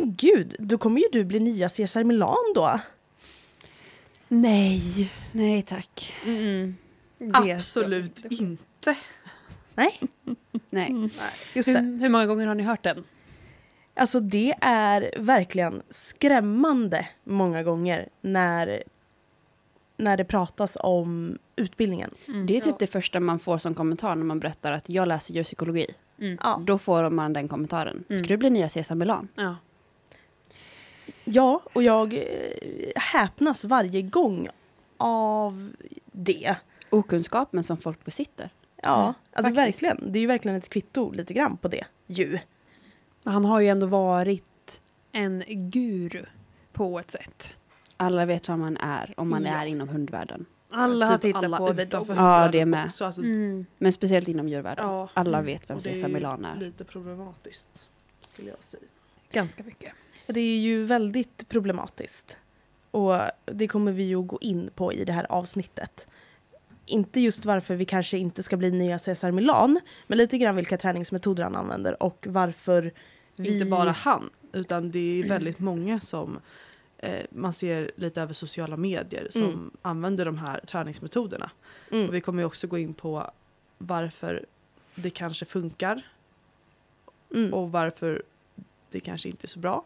[0.00, 2.80] Men gud, då kommer ju du bli nya Cesar Milan då.
[4.28, 6.14] Nej, nej tack.
[6.26, 6.76] Mm.
[7.18, 8.96] Det Absolut vi inte.
[9.74, 10.00] Nej,
[10.70, 11.10] Nej.
[11.54, 11.78] just det.
[11.80, 13.04] Hur, hur många gånger har ni hört den?
[13.94, 18.82] Alltså det är verkligen skrämmande många gånger när,
[19.96, 22.10] när det pratas om utbildningen.
[22.46, 25.34] Det är typ det första man får som kommentar när man berättar att jag läser
[25.34, 25.86] djurpsykologi.
[26.16, 28.04] Ja, Då får man den kommentaren.
[28.08, 29.28] Ska du bli nya Cesar Milan?
[29.34, 29.56] Ja.
[31.32, 32.22] Ja och jag eh,
[32.96, 34.48] häpnas varje gång
[34.96, 35.70] av
[36.12, 36.56] det.
[36.90, 38.50] Okunskapen som folk besitter.
[38.82, 39.82] Ja, Mm, alltså faktiskt.
[39.82, 40.12] verkligen.
[40.12, 42.38] Det är ju verkligen ett kvitto lite grann på det ju.
[43.24, 44.80] Han har ju ändå varit
[45.12, 46.24] en guru
[46.72, 47.56] på ett sätt.
[47.96, 49.50] Alla vet vad man är om man Ja.
[49.50, 50.46] är inom hundvärlden.
[50.70, 52.06] Alla Typ har tittat Typ på The Dog.
[52.16, 52.52] Ja, Mm.
[52.52, 52.86] det är med.
[52.86, 53.22] också, alltså,
[53.78, 54.86] Men speciellt inom djurvärlden.
[54.88, 55.08] Ja.
[55.14, 56.56] Alla vet vem Och det är Cesar Milan är.
[56.56, 57.88] Lite problematiskt,
[58.20, 58.82] skulle jag säga.
[59.32, 59.92] Ganska mycket.
[60.28, 62.38] Det är ju väldigt problematiskt.
[62.90, 66.08] Och det kommer vi ju gå in på i det här avsnittet.
[66.86, 70.78] Inte just varför vi kanske inte ska bli nya Cesar Milan, men lite grann vilka
[70.78, 72.92] träningsmetoder han använder och varför
[73.36, 73.54] vi...
[73.54, 76.38] Inte bara han, utan det är väldigt många som
[76.98, 79.70] eh, man ser lite över sociala medier som Mm.
[79.82, 81.50] använder de här träningsmetoderna.
[81.92, 82.08] Mm.
[82.08, 83.30] Och vi kommer ju också gå in på
[83.78, 84.46] varför
[84.94, 86.02] det kanske funkar
[87.34, 87.54] Mm.
[87.54, 88.22] och varför
[88.90, 89.84] det kanske inte är så bra.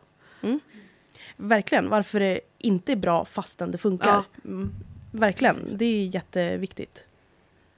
[1.36, 4.08] Verkligen, varför det inte är bra fastän det funkar.
[4.08, 4.72] Ja, mm.
[5.12, 7.06] Verkligen, det är jätteviktigt.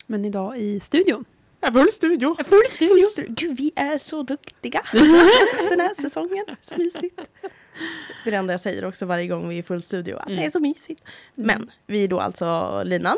[0.07, 1.25] Men idag i studion.
[1.61, 2.37] Jag full studio.
[2.45, 3.07] Full studio.
[3.29, 4.83] Gud, vi är så duktiga
[5.71, 6.45] den här säsongen.
[6.61, 7.21] Så mysigt.
[8.25, 10.29] Det är det enda jag säger också varje gång vi är i full studio, att
[10.29, 11.03] det är så mysigt.
[11.35, 13.17] Men vi är då alltså Linan.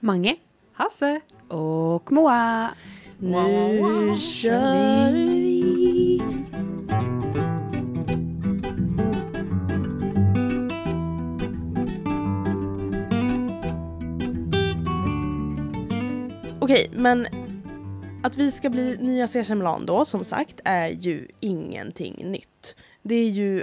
[0.00, 0.36] Mange.
[0.72, 1.20] Hasse.
[1.48, 2.70] Och Moa.
[3.18, 5.55] Nu kör vi!
[16.66, 17.26] Okej, men
[18.22, 22.76] att vi ska bli nya Cesar Milan då, som sagt, är ju ingenting nytt.
[23.02, 23.62] Det är ju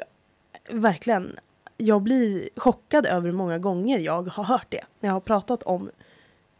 [0.69, 1.39] verkligen,
[1.77, 4.83] jag blir chockad över hur många gånger jag har hört det.
[4.99, 5.89] När jag har pratat om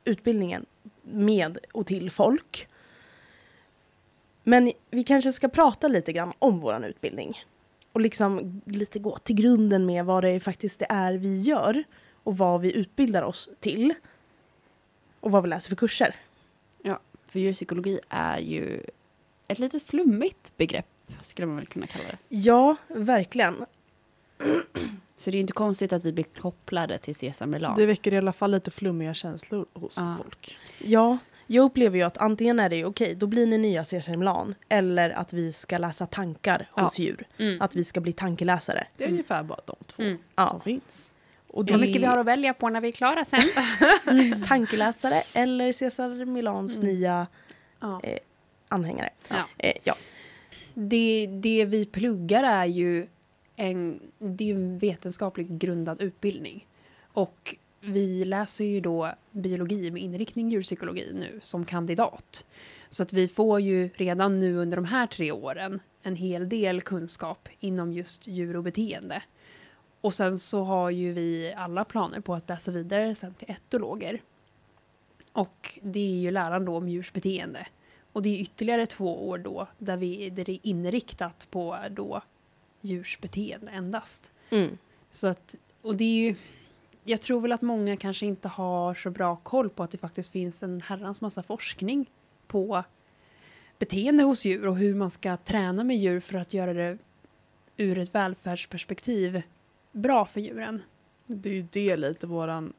[0.05, 0.65] utbildningen
[1.01, 2.67] med och till folk.
[4.43, 7.43] Men vi kanske ska prata lite grann om vår utbildning.
[7.91, 11.83] Och liksom lite gå till grunden med vad det faktiskt det är vi gör.
[12.23, 13.93] Och vad vi utbildar oss till.
[15.19, 16.15] Och vad vi läser för kurser.
[17.33, 18.81] Ja, för djurpsykologi är ju
[19.47, 20.85] ett litet flummigt begrepp,
[21.21, 22.17] skulle man väl kunna kalla det.
[22.29, 23.65] Ja, verkligen.
[25.17, 27.75] Så det är ju inte konstigt att vi blir kopplade till Cesar Milan.
[27.77, 30.15] Det väcker i alla fall lite flummiga känslor hos Ja.
[30.23, 30.57] folk.
[30.79, 31.17] Ja,
[31.47, 34.55] jag upplever ju att antingen är det ju okej, då blir ni nya Cesar Milan.
[34.69, 36.83] Eller att vi ska läsa tankar Ja.
[36.83, 37.27] hos djur.
[37.59, 38.87] Att vi ska bli tankeläsare.
[38.97, 40.17] Det är ungefär bara de två Mm.
[40.35, 40.47] Ja.
[40.49, 41.13] som finns.
[41.53, 43.39] Och Hur mycket vi har att välja på när vi är klara sen.
[44.47, 47.27] tankeläsare eller Cesar Milans nya
[47.79, 48.01] Ja.
[48.03, 48.19] eh,
[48.67, 49.09] anhängare.
[49.29, 49.45] Ja.
[49.57, 49.95] Eh, ja.
[50.73, 53.07] Det, det vi pluggar är ju
[53.55, 56.67] en, det är en vetenskapligt grundad utbildning.
[57.13, 62.45] Och vi läser ju då biologi med inriktning djurpsykologi nu som kandidat.
[62.89, 66.81] Så att vi får ju redan nu under de här tre åren en hel del
[66.81, 69.23] kunskap inom just djur och beteende.
[70.03, 74.21] Och sen så har ju vi alla planer på att läsa vidare sen till etologer.
[75.33, 77.67] Och det är ju läran då om djurs beteende.
[78.13, 82.21] Och det är ytterligare två år då där, vi, där det är inriktat på då
[82.81, 84.31] djurs beteende endast.
[84.49, 84.77] Mm.
[85.09, 86.35] Så att, och det är ju,
[87.03, 90.31] jag tror väl att många kanske inte har så bra koll på att det faktiskt
[90.31, 92.09] finns en herrans massa forskning
[92.47, 92.83] på
[93.79, 96.97] beteende hos djur och hur man ska träna med djur för att göra det
[97.77, 99.41] ur ett välfärdsperspektiv
[99.93, 100.81] bra för djuren.
[101.27, 102.73] Det är ju det lite våran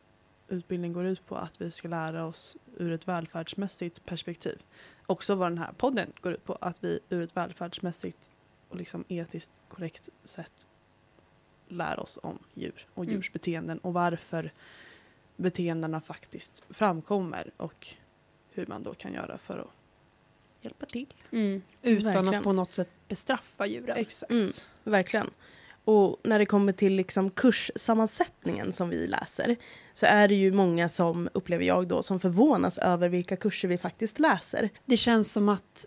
[0.49, 4.63] utbildning går ut på, att vi ska lära oss ur ett välfärdsmässigt perspektiv.
[5.07, 8.31] Också vad den här podden går ut på, att vi ur ett välfärdsmässigt
[8.69, 10.69] och liksom etiskt korrekt sätt
[11.69, 13.15] lär oss om djur och Mm.
[13.15, 14.53] djurs beteenden och varför
[15.37, 17.89] beteendena faktiskt framkommer och
[18.51, 19.71] hur man då kan göra för att
[20.61, 21.15] hjälpa till.
[21.83, 22.29] Utan Verkligen.
[22.35, 23.97] att på något sätt bestraffa djuren.
[23.97, 24.33] Exakt.
[24.33, 24.51] Mm.
[24.85, 25.31] Verkligen.
[25.85, 29.57] Och när det kommer till liksom kurssammansättningen som vi läser
[29.93, 33.79] så är det ju många som, upplever jag då, som förvånas över vilka kurser vi
[33.79, 34.69] faktiskt läser.
[34.85, 35.87] Det känns som att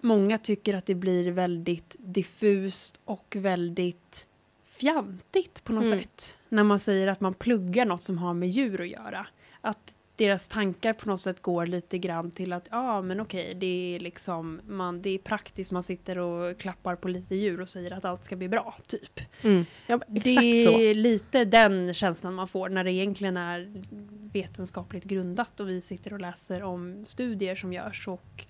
[0.00, 4.26] många tycker att det blir väldigt diffust och väldigt
[4.64, 6.00] fjantigt på något Mm.
[6.00, 6.36] sätt.
[6.48, 9.26] När man säger att man pluggar något som har med djur att göra.
[9.60, 13.94] Att deras tankar på något sätt går lite grann till att ja men okej det
[13.96, 17.90] är liksom man, det är praktiskt man sitter och klappar på lite djur och säger
[17.90, 19.20] att allt ska bli bra typ.
[19.42, 19.64] Mm.
[19.86, 20.80] Ja, det så.
[20.80, 23.84] är lite den känslan man får när det egentligen är
[24.32, 28.44] vetenskapligt grundat och vi sitter och läser om studier som görs och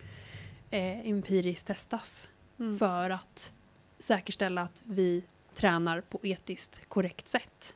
[0.70, 2.28] eh, empiriskt testas
[2.58, 2.78] Mm.
[2.78, 3.52] för att
[3.98, 5.24] säkerställa att vi
[5.54, 7.74] tränar på etiskt korrekt sätt.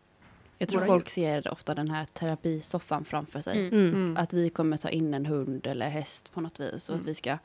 [0.59, 3.59] Jag tror folk ser ofta den här terapisoffan framför sig.
[3.59, 3.73] Mm.
[3.73, 3.95] Mm.
[3.95, 4.17] Mm.
[4.17, 7.01] Att vi kommer ta in en hund eller häst på något vis och Mm.
[7.03, 7.39] att vi ska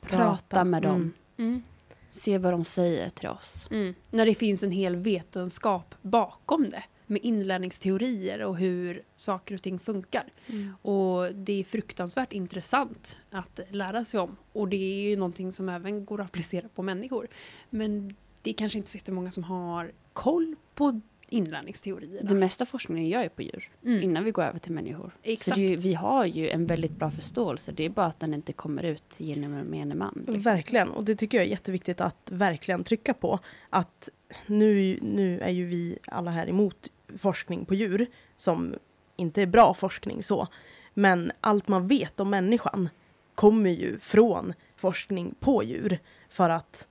[0.00, 0.16] Prata.
[0.24, 0.94] prata med dem.
[0.96, 1.12] Mm.
[1.36, 1.62] Mm.
[2.10, 3.68] Se vad de säger till oss.
[3.70, 3.94] Mm.
[4.10, 9.78] När det finns en hel vetenskap bakom det med inlärningsteorier och hur saker och ting
[9.78, 10.24] funkar.
[10.46, 10.74] Mm.
[10.82, 14.36] Och det är fruktansvärt intressant att lära sig om.
[14.52, 17.28] Och det är ju någonting som även går att applicera på människor.
[17.70, 22.28] Men det är kanske inte så jättemånga som har koll på inlärningsteorierna.
[22.28, 24.02] Det mesta forskningen gör ju på djur Mm.
[24.02, 25.10] innan vi går över till människor.
[25.24, 25.54] Så Exakt.
[25.56, 27.72] det är ju, vi har ju en väldigt bra förståelse.
[27.72, 30.14] Det är bara att den inte kommer ut genom en man.
[30.26, 30.40] Liksom.
[30.40, 33.38] Verkligen, och det tycker jag är jätteviktigt att verkligen trycka på.
[33.70, 34.08] Att
[34.46, 36.88] nu, nu är ju vi alla här emot
[37.18, 38.06] forskning på djur
[38.36, 38.74] som
[39.16, 40.48] inte är bra forskning så.
[40.94, 42.88] Men allt man vet om människan
[43.34, 45.98] kommer ju från forskning på djur.
[46.28, 46.88] För att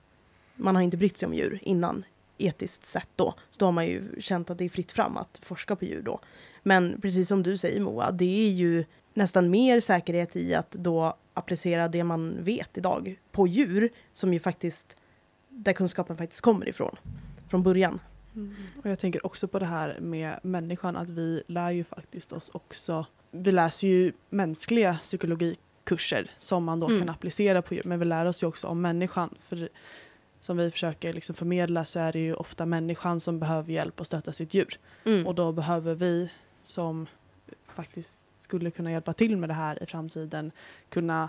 [0.56, 2.04] man har inte brytt sig om djur innan
[2.46, 3.34] etiskt sett då.
[3.50, 6.02] Så då har man ju känt att det är fritt fram att forska på djur
[6.02, 6.20] då.
[6.62, 8.84] Men precis som du säger Moa, det är ju
[9.14, 14.40] nästan mer säkerhet i att då applicera det man vet idag på djur som ju
[14.40, 14.96] faktiskt,
[15.48, 16.96] där kunskapen faktiskt kommer ifrån,
[17.50, 18.00] från början.
[18.82, 22.50] Och jag tänker också på det här med människan, att vi lär ju faktiskt oss
[22.54, 26.98] också, vi läser ju mänskliga psykologikurser som man då Mm.
[26.98, 29.34] kan applicera på djur, men vi lär oss ju också om människan.
[29.40, 29.68] För
[30.40, 34.06] som vi försöker liksom förmedla så är det ju ofta människan som behöver hjälp och
[34.06, 34.78] stötta sitt djur.
[35.04, 35.26] Mm.
[35.26, 36.32] Och då behöver vi
[36.62, 37.06] som
[37.74, 40.52] faktiskt skulle kunna hjälpa till med det här i framtiden
[40.88, 41.28] kunna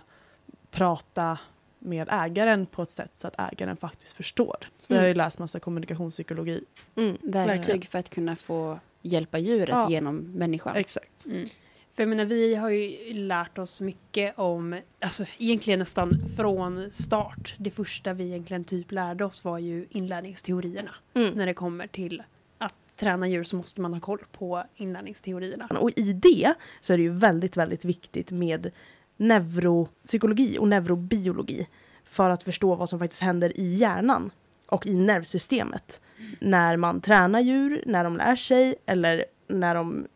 [0.72, 1.38] prata
[1.80, 4.56] med ägaren på ett sätt så att ägaren faktiskt förstår.
[4.80, 6.64] Så Vi har ju läst massa kommunikationspsykologi.
[6.96, 7.18] Mm.
[7.22, 9.90] Verktyg för att kunna få hjälpa djuret Ja.
[9.90, 10.76] genom människan.
[10.76, 11.26] Exakt.
[11.26, 11.48] Mm.
[11.94, 17.56] För jag menar, vi har ju lärt oss mycket om, alltså egentligen nästan från start.
[17.58, 20.92] Det första vi egentligen typ lärde oss var ju inlärningsteorierna.
[21.14, 21.34] Mm.
[21.34, 22.24] När det kommer till
[22.58, 25.68] att träna djur så måste man ha koll på inlärningsteorierna.
[25.80, 28.72] Och i det så är det ju väldigt, väldigt viktigt med
[29.18, 31.68] neuropsykologi och neurobiologi
[32.06, 34.32] för att förstå vad som faktiskt händer i hjärnan
[34.66, 36.02] och i nervsystemet.
[36.40, 40.08] När man tränar djur, när de lär sig eller när de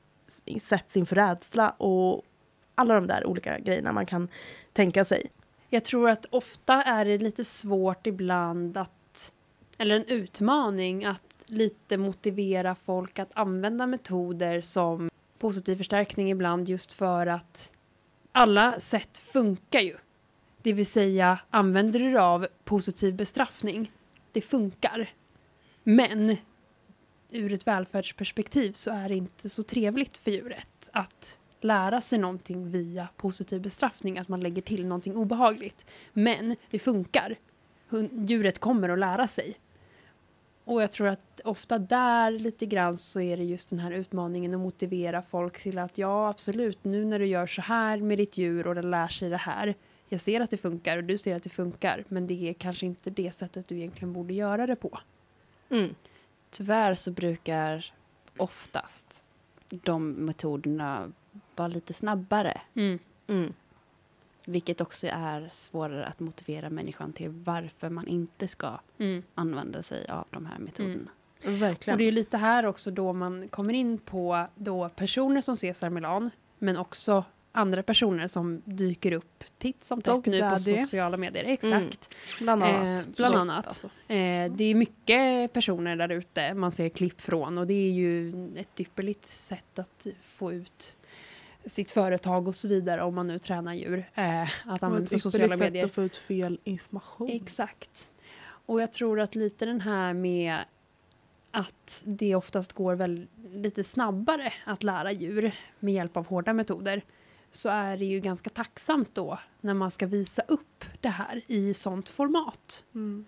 [0.61, 2.21] sätts inför rädsla och
[2.75, 4.27] alla de där olika grejerna man kan
[4.73, 5.29] tänka sig.
[5.69, 9.33] Jag tror att ofta är det lite svårt ibland att,
[9.77, 15.09] eller en utmaning att lite motivera folk att använda metoder som
[15.39, 17.71] positiv förstärkning ibland just för att
[18.31, 19.95] alla sätt funkar ju.
[20.61, 23.91] Det vill säga, använder du dig av positiv bestraffning,
[24.31, 25.13] det funkar.
[25.83, 26.37] Men
[27.29, 32.71] ur ett välfärdsperspektiv så är det inte så trevligt för djuret att lära sig någonting
[32.71, 35.85] via positiv bestraffning, att man lägger till någonting obehagligt.
[36.13, 37.35] Men det funkar.
[38.27, 39.57] Djuret kommer att lära sig.
[40.63, 44.53] Och jag tror att ofta där lite grann så är det just den här utmaningen
[44.53, 48.37] att motivera folk till att ja absolut, nu när du gör så här med ditt
[48.37, 49.75] djur och den lär sig det här.
[50.09, 52.85] Jag ser att det funkar och du ser att det funkar, men det är kanske
[52.85, 54.99] inte det sättet du egentligen borde göra det på.
[55.69, 55.95] Mm.
[56.55, 57.93] Tyvärr så brukar
[58.37, 59.25] oftast
[59.69, 61.11] de metoderna
[61.55, 62.61] vara lite snabbare.
[62.73, 62.99] Mm.
[63.27, 63.53] Mm.
[64.45, 69.23] Vilket också är svårare att motivera människan till varför man inte ska Mm.
[69.35, 71.11] använda sig av de här metoderna.
[71.45, 71.97] Och Verkligen.
[71.97, 76.29] det är lite här också då man kommer in på då personer som Cesar Milan,
[76.59, 77.23] men också
[77.55, 81.43] andra personer som dyker upp titt som tätt nu på sociala medier.
[81.43, 82.09] Exakt.
[82.39, 83.07] Bland annat.
[83.07, 83.65] Eh, bland annat.
[83.65, 83.87] alltså.
[83.87, 88.33] Eh, det är mycket personer där ute man ser klipp från och det är ju
[88.57, 90.97] ett ypperligt sätt att få ut
[91.65, 94.09] sitt företag och så vidare om man nu tränar djur.
[94.15, 95.85] Eh, att använda ett sig sociala ypperligt sätt medier.
[95.85, 97.29] att få ut fel information.
[97.29, 98.09] Exakt.
[98.65, 100.57] Och jag tror att lite den här med
[101.51, 107.01] att det oftast går väl lite snabbare att lära djur med hjälp av hårda metoder
[107.55, 111.73] så är det ju ganska tacksamt då när man ska visa upp det här i
[111.73, 112.83] sånt format.
[112.95, 113.25] Mm.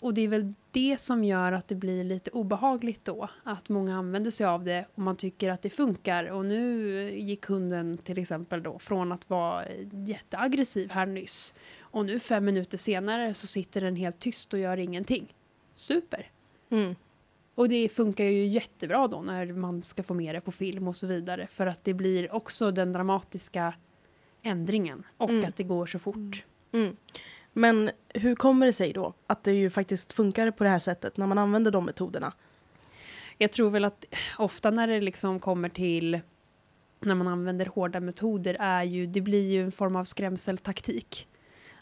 [0.00, 3.28] Och det är väl det som gör att det blir lite obehagligt då.
[3.44, 6.24] Att många använder sig av det och man tycker att det funkar.
[6.24, 11.54] Och nu gick hunden till exempel då från att vara jätteaggressiv här nyss.
[11.80, 15.34] Och nu fem minuter senare så sitter den helt tyst och gör ingenting.
[15.72, 16.30] Super!
[16.70, 16.94] Mm.
[17.54, 20.96] Och det funkar ju jättebra då när man ska få med det på film och
[20.96, 21.46] så vidare.
[21.46, 23.74] För att det blir också den dramatiska
[24.42, 25.06] ändringen.
[25.16, 25.44] Och Mm.
[25.44, 26.44] att det går så fort.
[26.72, 26.96] Mm.
[27.52, 31.16] Men hur kommer det sig då att det ju faktiskt funkar på det här sättet
[31.16, 32.32] när man använder de metoderna?
[33.38, 34.04] Jag tror väl att
[34.38, 36.20] ofta när det liksom kommer till
[37.00, 41.28] när man använder hårda metoder är ju, det blir ju en form av skrämseltaktik.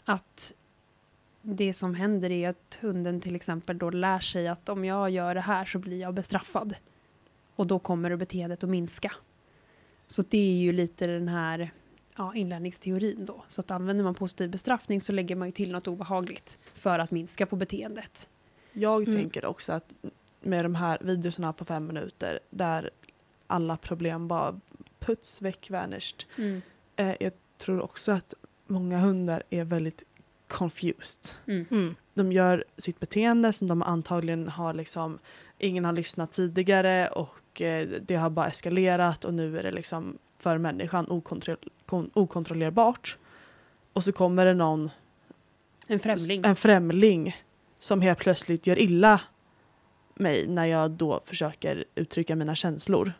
[0.05, 0.53] Att
[1.41, 5.35] det som händer är att hunden till exempel då lär sig att om jag gör
[5.35, 6.75] det här så blir jag bestraffad.
[7.55, 9.11] Och då kommer det beteendet att minska.
[10.07, 11.71] Så det är ju lite den här
[12.17, 13.43] ja, inlärningsteorin då.
[13.47, 17.11] Så att använder man positiv bestraffning så lägger man ju till något obehagligt för att
[17.11, 18.29] minska på beteendet.
[18.73, 19.15] Jag Mm.
[19.21, 19.93] tänker också att
[20.41, 22.89] med de här videorna på fem minuter där
[23.47, 24.59] alla problem bara
[24.99, 26.23] puts väck vanished.
[26.95, 28.33] Eh, jag tror också att
[28.67, 30.03] många hundar är väldigt
[30.49, 31.35] confused.
[31.47, 31.65] Mm.
[31.71, 31.95] Mm.
[32.13, 35.19] De gör sitt beteende som de antagligen har liksom,
[35.57, 40.17] ingen har lyssnat tidigare och eh, det har bara eskalerat och nu är det liksom
[40.37, 43.17] för människan okontroll- kon- okontrollerbart.
[43.93, 44.89] Och så kommer det någon,
[45.87, 46.41] En främling.
[46.45, 47.35] en främling
[47.79, 49.21] som helt plötsligt gör illa
[50.15, 53.11] mig när jag då försöker uttrycka mina känslor.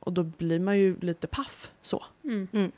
[0.00, 2.04] Och då blir man ju lite paff så.
[2.24, 2.72] Mm.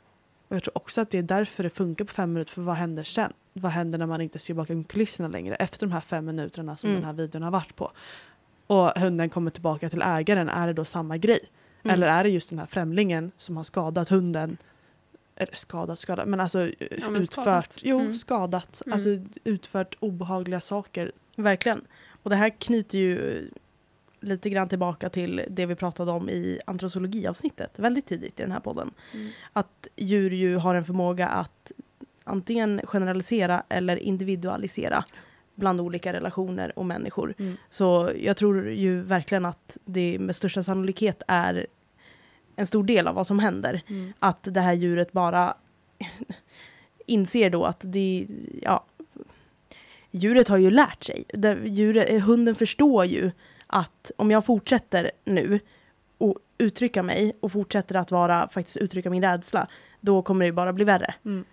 [0.47, 2.53] Och jag tror också att det är därför det funkar på fem minuter.
[2.53, 3.33] För vad händer sen?
[3.53, 5.55] Vad händer när man inte ser bakom kulisserna längre?
[5.55, 7.01] Efter de här fem minuterna som Mm.
[7.01, 7.91] den här videon har varit på.
[8.67, 10.49] Och hunden kommer tillbaka till ägaren.
[10.49, 11.39] Är det då samma grej?
[11.83, 11.93] Mm.
[11.93, 14.57] Eller är det just den här främlingen som har skadat hunden?
[15.35, 16.27] Eller skadat, skadat.
[16.27, 17.33] Men alltså Ja, men utfört.
[17.43, 17.77] skadat.
[17.83, 18.13] Jo, Mm.
[18.13, 18.81] skadat.
[18.85, 18.93] Mm.
[18.93, 19.09] Alltså
[19.43, 21.11] utfört obehagliga saker.
[21.35, 21.81] Verkligen.
[22.23, 23.49] Och det här knyter ju
[24.19, 28.59] lite grann tillbaka till det vi pratade om i antrosologiavsnittet väldigt tidigt i den här
[28.59, 28.91] podden.
[29.13, 29.29] Mm.
[29.53, 31.71] Att djur ju har en förmåga att
[32.23, 35.05] antingen generalisera eller individualisera
[35.55, 37.33] bland olika relationer och människor.
[37.39, 37.57] Mm.
[37.69, 41.67] Så jag tror ju verkligen att det med största sannolikhet är
[42.55, 43.81] en stor del av vad som händer.
[44.19, 45.53] Att det här djuret bara
[47.05, 48.27] inser då att det,
[48.61, 48.85] ja,
[50.11, 51.25] djuret har ju lärt sig.
[51.27, 53.31] Det, djuret, hunden förstår ju
[53.67, 55.59] att om jag fortsätter nu
[56.17, 59.67] och uttrycka mig och fortsätter att vara, faktiskt uttrycka min rädsla,
[59.99, 61.13] då kommer det ju bara bli värre.
[61.25, 61.45] Mm.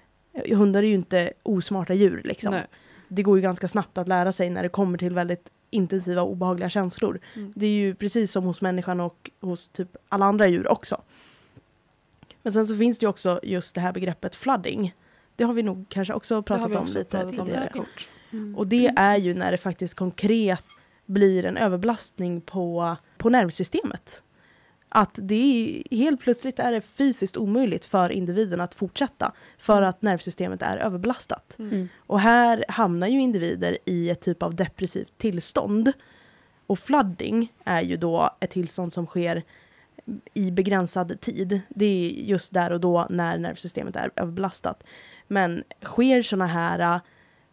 [0.47, 2.50] Hundar är ju inte osmarta djur liksom.
[2.50, 2.66] Nej.
[3.09, 6.30] Det går ju ganska snabbt att lära sig när det kommer till väldigt intensiva och
[6.30, 7.21] obehagliga känslor.
[7.37, 7.52] Mm.
[7.57, 11.02] Det är ju precis som hos människan och hos typ alla andra djur också.
[12.42, 14.95] Men sen så finns det ju också just det här begreppet flooding.
[15.37, 17.61] Det har vi nog kanske också pratat om också lite pratat om tidigare.
[17.61, 18.09] lite kort.
[18.30, 18.57] Mm.
[18.57, 20.64] Och det är ju när det faktiskt konkret
[21.07, 24.23] blir en överbelastning på, på nervsystemet.
[24.88, 30.02] Att det är, helt plötsligt är det fysiskt omöjligt för individen att fortsätta för att
[30.02, 31.57] nervsystemet är överbelastat.
[31.59, 31.88] Mm.
[31.97, 35.92] Och här hamnar ju individer i ett typ av depressivt tillstånd.
[36.66, 39.42] Och flooding är ju då ett tillstånd som sker
[40.35, 41.61] i begränsad tid.
[41.68, 44.85] Det är just där och då när nervsystemet är överbelastat.
[45.26, 47.00] Men sker såna här äh,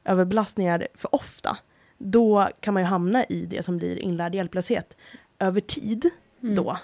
[0.05, 1.57] överbelastningar för ofta,
[1.97, 4.97] då kan man ju hamna i det som blir inlärd hjälplöshet.
[5.39, 6.09] Över tid
[6.43, 6.55] Mm.
[6.55, 6.77] då.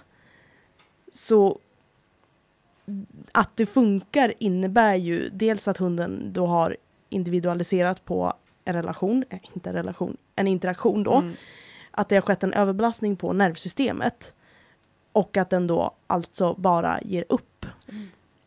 [1.11, 1.59] Så
[3.31, 6.77] att det funkar innebär ju dels att hunden då har
[7.09, 8.33] individualiserat på
[8.65, 11.13] en relation, eh, inte en relation, en interaktion då.
[11.13, 11.33] Mm.
[11.91, 14.33] Att det har skett en överbelastning på nervsystemet.
[15.11, 17.65] Och att den då alltså bara ger upp.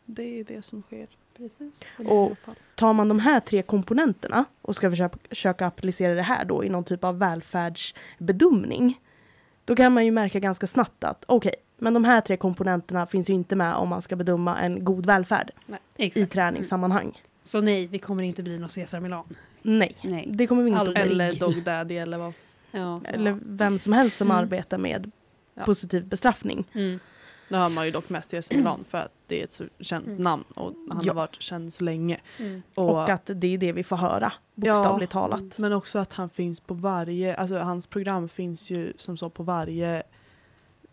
[0.04, 1.08] Det är det som sker.
[1.36, 1.88] Precis.
[2.08, 2.36] Och
[2.74, 6.68] tar man de här tre komponenterna och ska försöka, försöka applicera det här då i
[6.68, 9.00] någon typ av välfärdsbedömning.
[9.64, 11.54] Då kan man ju märka ganska snabbt att okej,
[11.84, 15.06] men de här tre komponenterna finns ju inte med om man ska bedöma en god
[15.06, 15.50] välfärd
[15.96, 16.32] i Exakt.
[16.32, 17.22] träningssammanhang.
[17.42, 19.24] Så nej, vi kommer inte bli någon Caesar Milan.
[19.62, 20.26] Nej, Nej.
[20.28, 20.94] det kommer vi inte bli.
[21.00, 22.32] Eller Dog Daddy eller vad
[22.70, 23.00] Ja.
[23.04, 24.36] Eller vem som helst som Mm.
[24.36, 25.10] arbetar med
[25.54, 25.64] Ja.
[25.64, 26.64] positiv bestraffning.
[26.72, 26.98] Mm.
[27.48, 30.06] Nu har man ju dock mest Cesar Milan för att det är ett så känt
[30.06, 30.18] Mm.
[30.18, 31.10] namn och han Ja.
[31.12, 32.20] har varit känd så länge.
[32.38, 32.62] Mm.
[32.74, 35.58] Och, att det är det vi får höra, bokstavligt talat.
[35.58, 39.42] Men också att han finns på varje, alltså hans program finns ju som så på
[39.42, 40.02] varje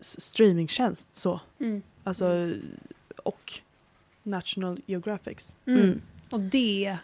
[0.02, 1.40] streamingtjänst så.
[1.60, 1.82] Mm.
[2.04, 2.52] Alltså
[3.24, 3.54] och
[4.24, 5.54] National Geographics.
[5.66, 5.80] Mm.
[5.84, 6.02] Mm.
[6.30, 6.98] Och det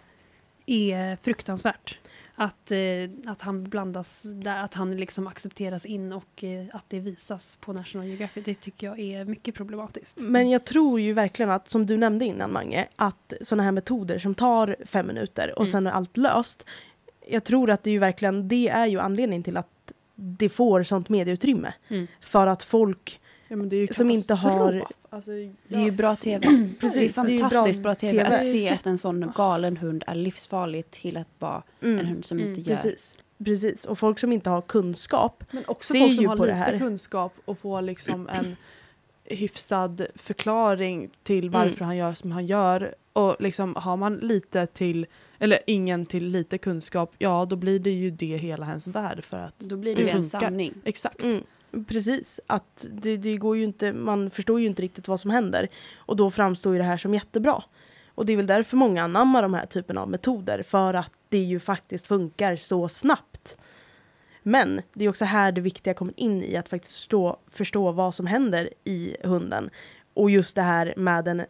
[0.65, 1.97] är fruktansvärt.
[2.39, 2.77] Att, eh,
[3.31, 7.73] att han blandas där, att han liksom accepteras in och eh, att det visas på
[7.73, 8.45] National Geographic.
[8.45, 10.17] Det tycker jag är mycket problematiskt.
[10.19, 14.19] Men jag tror ju verkligen att, som du nämnde innan Mange, att sådana här metoder
[14.19, 15.71] som tar fem minuter och Mm.
[15.71, 16.65] sen är allt löst.
[17.29, 19.69] Jag tror att det är ju verkligen, det är ju anledningen till att
[20.19, 21.73] det får sånt medieutrymme.
[21.87, 22.07] Mm.
[22.21, 24.85] För att folk, Ja, men det är ju Som inte har-.
[25.09, 25.31] Alltså,
[25.67, 26.45] Det är ju bra tv.
[26.79, 28.23] Precis, det är det är ju fantastiskt bra bra, tv.
[28.23, 28.35] TV.
[28.35, 32.25] Att se att en sån galen hund är livsfarlig till att vara en mm, hund
[32.25, 33.13] som Mm, inte gör precis.
[33.45, 36.45] Precis, och folk som inte har kunskap Men också ser folk som ju har på
[36.45, 38.55] det lite kunskap och får liksom en
[39.29, 41.51] hyfsad förklaring till Mm.
[41.59, 42.95] varför han gör som han gör.
[43.13, 45.05] Och liksom har man lite till,
[45.39, 49.37] eller ingen till lite kunskap, ja då blir det ju det hela ens värld för
[49.37, 50.73] att Då blir det det ju en sanning.
[50.85, 51.23] Exakt.
[51.23, 51.43] Mm,
[51.87, 55.67] precis, att det, det går ju inte, man förstår ju inte riktigt vad som händer.
[55.97, 57.63] Och då framstår ju det här som jättebra.
[58.15, 61.37] Och det är väl därför många anammar de här typen av metoder, för att det
[61.37, 63.57] ju faktiskt funkar så snabbt.
[64.47, 68.15] Men det är också här det viktiga kommer in i att faktiskt förstå, förstå vad
[68.15, 69.69] som händer i hunden.
[70.13, 71.41] Och just det här med den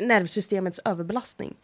[0.00, 1.54] nervsystemets överbelastning.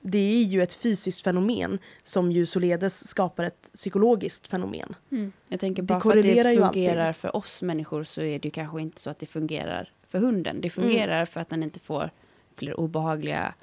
[0.00, 4.94] Det är ju ett fysiskt fenomen som ju således skapar ett psykologiskt fenomen.
[5.48, 8.50] Jag tänker Det bara för att det fungerar för oss människor så är det ju
[8.50, 10.50] kanske inte så att det fungerar för hunden.
[10.50, 10.60] Mm.
[10.60, 12.10] Det fungerar för att den inte får
[12.56, 13.54] fler obehagliga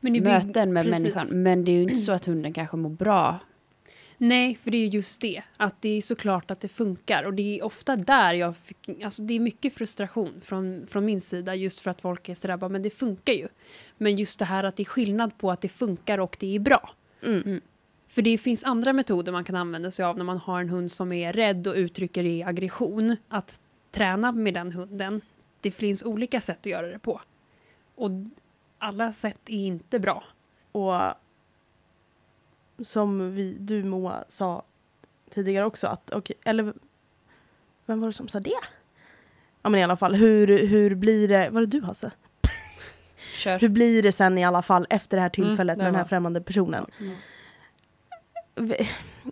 [0.00, 1.00] det möten med precis.
[1.00, 1.42] människan.
[1.42, 3.40] Men det är ju inte så att hunden kanske mår bra.
[4.18, 5.42] Nej, för det är ju just det.
[5.56, 7.24] Att det är såklart att det funkar.
[7.24, 8.88] Och det är ofta där jag fick...
[9.04, 12.56] Alltså det är mycket frustration från, från min sida just för att folk är sådär
[12.56, 13.48] bara, men det funkar ju.
[13.98, 16.60] Men just det här att det är skillnad på att det funkar och det är
[16.60, 16.90] bra.
[17.22, 17.60] Mm.
[18.08, 20.92] För det finns andra metoder man kan använda sig av när man har en hund
[20.92, 23.16] som är rädd och uttrycker i aggression.
[23.28, 25.20] Att träna med den hunden.
[25.60, 27.20] Det finns olika sätt att göra det på.
[27.94, 28.10] Och
[28.78, 30.24] alla sätt är inte bra.
[30.72, 30.94] Och
[32.82, 34.62] som vi, du Moa sa
[35.30, 36.72] tidigare också att, okej, eller
[37.86, 38.60] vem var det som sa det?
[39.62, 42.10] Ja men i alla fall, hur, hur blir det, var det du Hasse?
[43.36, 43.58] Kör.
[43.58, 46.04] Hur blir det sen i alla fall efter det här tillfället det med den här
[46.04, 46.86] främmande personen?
[47.00, 47.14] Mm.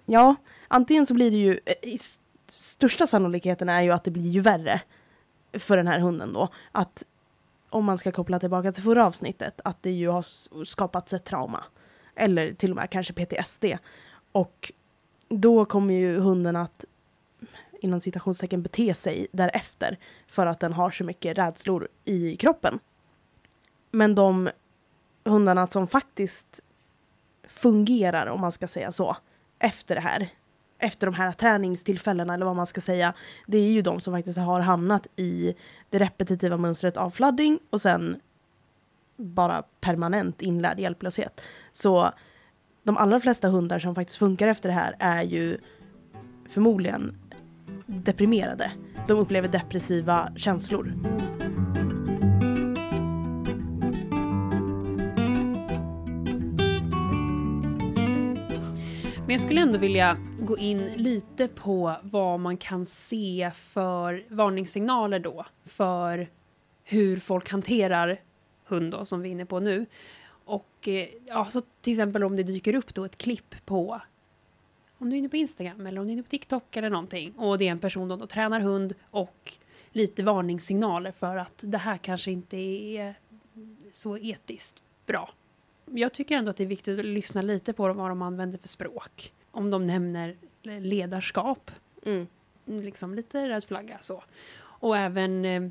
[0.06, 0.34] Ja,
[0.68, 2.18] antingen så blir det ju, s-
[2.49, 4.80] största sannolikheten är ju att det blir ju värre
[5.52, 6.49] för den här hunden då.
[6.72, 7.04] Att
[7.70, 10.25] om man ska koppla tillbaka till förra avsnittet, att det ju har
[10.64, 11.64] skapats ett trauma.
[12.14, 13.64] Eller till och med kanske PTSD.
[14.33, 14.73] Och
[15.28, 16.85] då kommer ju hunden att
[17.81, 22.78] inom citationstecken bete sig därefter för att den har så mycket rädslor i kroppen.
[23.90, 24.50] Men de
[25.25, 26.61] hundarna som faktiskt
[27.47, 29.16] fungerar, om man ska säga så,
[29.59, 30.28] efter det här,
[30.78, 33.14] efter de här träningstillfällena eller vad man ska säga,
[33.47, 35.54] det är ju de som faktiskt har hamnat i
[35.91, 38.21] det repetitiva mönstret av fladding och sen
[39.23, 41.41] bara permanent inlärd hjälplöshet.
[41.73, 42.11] Så
[42.82, 45.58] de allra flesta hundar som faktiskt funkar efter det här är ju
[46.49, 47.19] förmodligen
[47.87, 48.73] deprimerade.
[49.08, 50.93] De upplever depressiva känslor.
[59.17, 65.19] Men jag skulle ändå vilja gå in lite på vad man kan se för varningssignaler
[65.19, 66.28] då för
[66.85, 68.21] hur folk hanterar
[68.75, 69.87] hund då, som vi är inne på nu.
[70.45, 74.00] Och eh, ja, så till exempel om det dyker upp då ett klipp på
[74.99, 77.32] om du är inne på Instagram eller om du är inne på TikTok eller någonting
[77.32, 79.52] och det är en person då tränar hund och
[79.93, 83.15] lite varningssignaler för att det här kanske inte är
[83.91, 85.30] så etiskt bra.
[85.87, 88.69] Jag tycker ändå att det är viktigt att lyssna lite på vad de använder för
[88.69, 89.32] språk.
[89.50, 91.71] Om de nämner ledarskap,
[92.06, 92.26] Mm.
[92.65, 94.23] liksom lite röd flagga så.
[94.63, 95.63] Och även eh,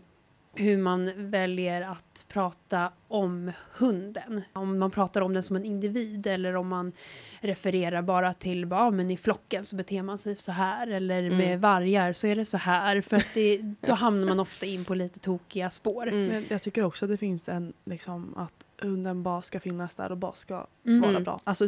[0.53, 4.41] hur man väljer att prata om hunden.
[4.53, 6.91] Om man pratar om den som en individ eller om man
[7.41, 11.47] refererar bara till ja, men i flocken så beter man sig så här eller med
[11.47, 11.61] Mm.
[11.61, 13.01] vargar så är det så här.
[13.01, 16.07] För att det, då hamnar man ofta in på lite tokiga spår.
[16.07, 16.25] Mm.
[16.27, 20.11] Men jag tycker också att det finns en, liksom, att hunden bara ska finnas där
[20.11, 21.01] och bara ska Mm.
[21.01, 21.39] vara bra.
[21.43, 21.67] Alltså,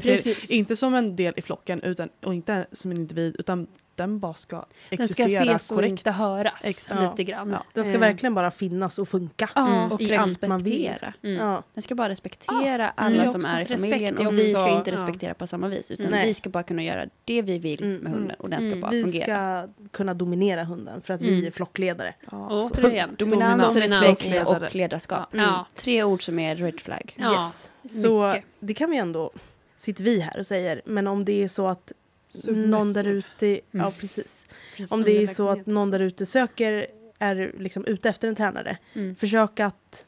[0.50, 4.34] inte som en del i flocken utan, och inte som en individ utan den bara
[4.34, 5.92] ska Den ska existera ses och korrekt.
[5.92, 7.02] inte höras Exakt.
[7.20, 7.52] lite grann.
[7.52, 7.64] Ja.
[7.74, 9.50] Den ska Eh, verkligen bara finnas och funka.
[9.56, 9.90] Ja.
[9.92, 10.74] Och I allt man vill.
[10.84, 11.14] respektera.
[11.24, 11.48] mm.
[11.48, 11.64] Ja.
[11.74, 12.92] Den ska bara respektera Mm.
[12.96, 14.94] alla Det är som är i familjen och vi ska inte ja.
[14.96, 16.28] respektera på samma vis utan Nej.
[16.28, 18.82] vi ska bara kunna göra det vi vill Mm, med hunden och den ska mm.
[18.82, 19.24] bara Vi fungera.
[19.24, 21.46] ska kunna dominera hunden för att vi Mm.
[21.48, 22.14] är flockledare.
[22.32, 23.94] Ja, Och så- återigen, Dominans, dominans.
[23.94, 24.66] respekt Ledare.
[24.68, 25.34] och ledarskap.
[25.34, 25.46] Mm.
[25.46, 25.66] Ja.
[25.76, 27.14] Tre ord som är red flag.
[27.16, 27.70] Ja, yes.
[28.04, 28.46] Så mycket.
[28.60, 29.32] det kan vi ändå,
[29.78, 31.92] sitter vi här och säger, men om det är så att
[32.34, 32.68] Submissive.
[32.68, 33.92] någon där ute, ja Mm.
[34.00, 34.46] precis.
[34.76, 36.88] Precis, Om det är så att någon där ute söker,
[37.20, 39.16] är liksom ute efter en tränare, Mm.
[39.16, 40.06] försök att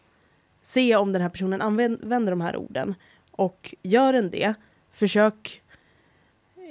[0.62, 2.96] se om den här personen använder de här orden.
[3.32, 4.54] Och gör den det,
[4.92, 5.62] försök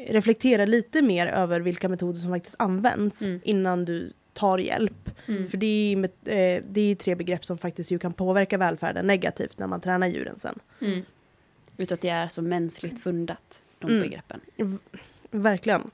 [0.09, 3.41] reflektera lite mer över vilka metoder som faktiskt används Mm.
[3.45, 5.11] innan du tar hjälp.
[5.27, 5.49] Mm.
[5.49, 9.59] För det är, eh, det är tre begrepp som faktiskt ju kan påverka välfärden negativt
[9.59, 10.59] när man tränar djuren sen.
[10.81, 11.03] Mm.
[11.77, 14.03] Utan att det är så mänskligt fundat, de Mm.
[14.03, 14.41] begreppen.
[15.35, 15.91] Verkligen.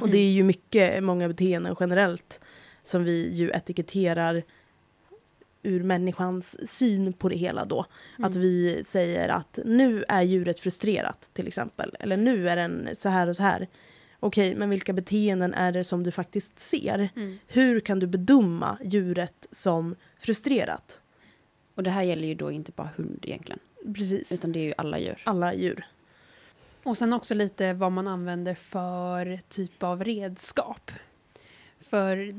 [0.00, 2.40] Och det är ju mycket, många beteenden generellt
[2.82, 4.42] som vi ju etiketterar
[5.62, 7.86] ur människans syn på det hela då.
[8.18, 8.30] Mm.
[8.30, 11.96] Att vi säger att nu är djuret frustrerat till exempel.
[12.00, 13.68] Eller nu är den så här och så här.
[14.20, 17.08] Okej, men vilka beteenden är det som du faktiskt ser?
[17.16, 17.38] Mm.
[17.46, 21.00] Hur kan du bedöma djuret som frustrerat?
[21.74, 23.58] Och det här gäller ju då inte bara hund egentligen,
[23.94, 24.32] Precis.
[24.32, 25.22] utan det är ju alla djur.
[25.24, 25.86] Alla djur.
[26.88, 30.90] Och sen också lite vad man använder för typ av redskap.
[31.80, 32.32] För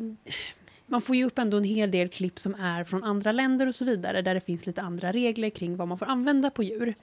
[0.86, 3.76] man får ju upp ändå en hel del klipp som är från andra länder och
[3.76, 6.96] så vidare där det finns lite andra regler kring vad man får använda på djur.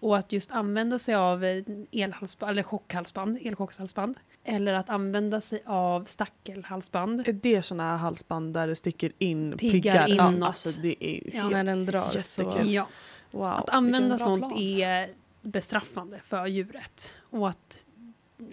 [0.00, 1.44] Och att just använda sig av
[1.92, 4.16] elhalsband, eller chockhalsband, elchockshalsband.
[4.44, 7.28] Eller att använda sig av stackelhalsband.
[7.28, 10.08] Är det här halsband där det sticker in Piggar piggar?
[10.08, 10.46] Ja, inåt.
[10.46, 11.40] alltså det är ju Ja.
[11.42, 12.42] helt När den drar så...
[12.42, 12.72] jättekul.
[12.72, 12.88] Ja,
[13.30, 14.58] Wow, att använda sånt plan.
[14.58, 15.08] är
[15.42, 17.14] bestraffande för djuret.
[17.20, 17.86] Och att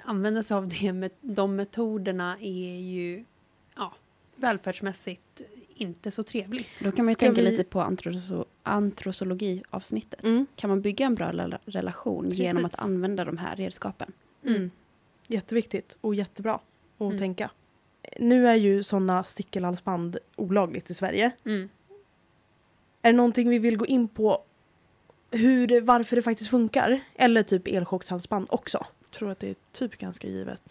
[0.04, 3.25] använda sig av det med, de metoderna är ju
[3.78, 3.93] ja,
[4.36, 5.41] välfärdsmässigt
[5.75, 6.84] inte så trevligt.
[6.84, 10.23] Då kan man ju Ska tänka vi- lite på antroso- antrosologi-avsnittet.
[10.23, 10.45] Mm.
[10.56, 12.39] Kan man bygga en bra rela- relation Precis.
[12.39, 14.12] genom att använda de här redskapen?
[14.45, 14.71] Mm.
[15.28, 16.54] Jätteviktigt och jättebra
[16.97, 17.17] att Mm.
[17.17, 17.52] tänka.
[18.19, 21.32] Nu är ju sådana stickelhalsband olagligt i Sverige.
[21.45, 21.69] Mm.
[23.02, 24.43] Är det någonting vi vill gå in på
[25.31, 26.99] hur varför det faktiskt funkar?
[27.15, 28.85] Eller typ elchockshalsband också?
[29.03, 30.61] Jag tror att det är typ ganska givet.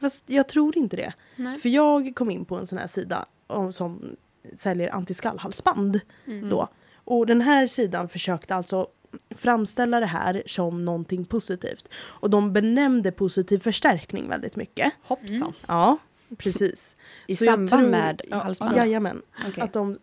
[0.00, 1.12] Fast jag tror inte det.
[1.36, 1.58] Nej.
[1.58, 4.16] För jag kom in på en sån här sida om, som
[4.54, 6.48] säljer antiskallhalsband Mm.
[6.48, 6.68] då.
[7.04, 8.86] Och den här sidan försökte alltså
[9.30, 11.88] framställa det här som någonting positivt.
[11.94, 14.92] Och de benämnde positiv förstärkning väldigt mycket.
[15.02, 15.52] Hoppsan.
[15.66, 15.98] Ja,
[16.38, 16.96] precis.
[17.26, 18.76] I Så jag samband tror- med ja, halsband?
[18.76, 19.22] Jajamän.
[19.48, 19.62] Okej.
[19.64, 19.98] Att de,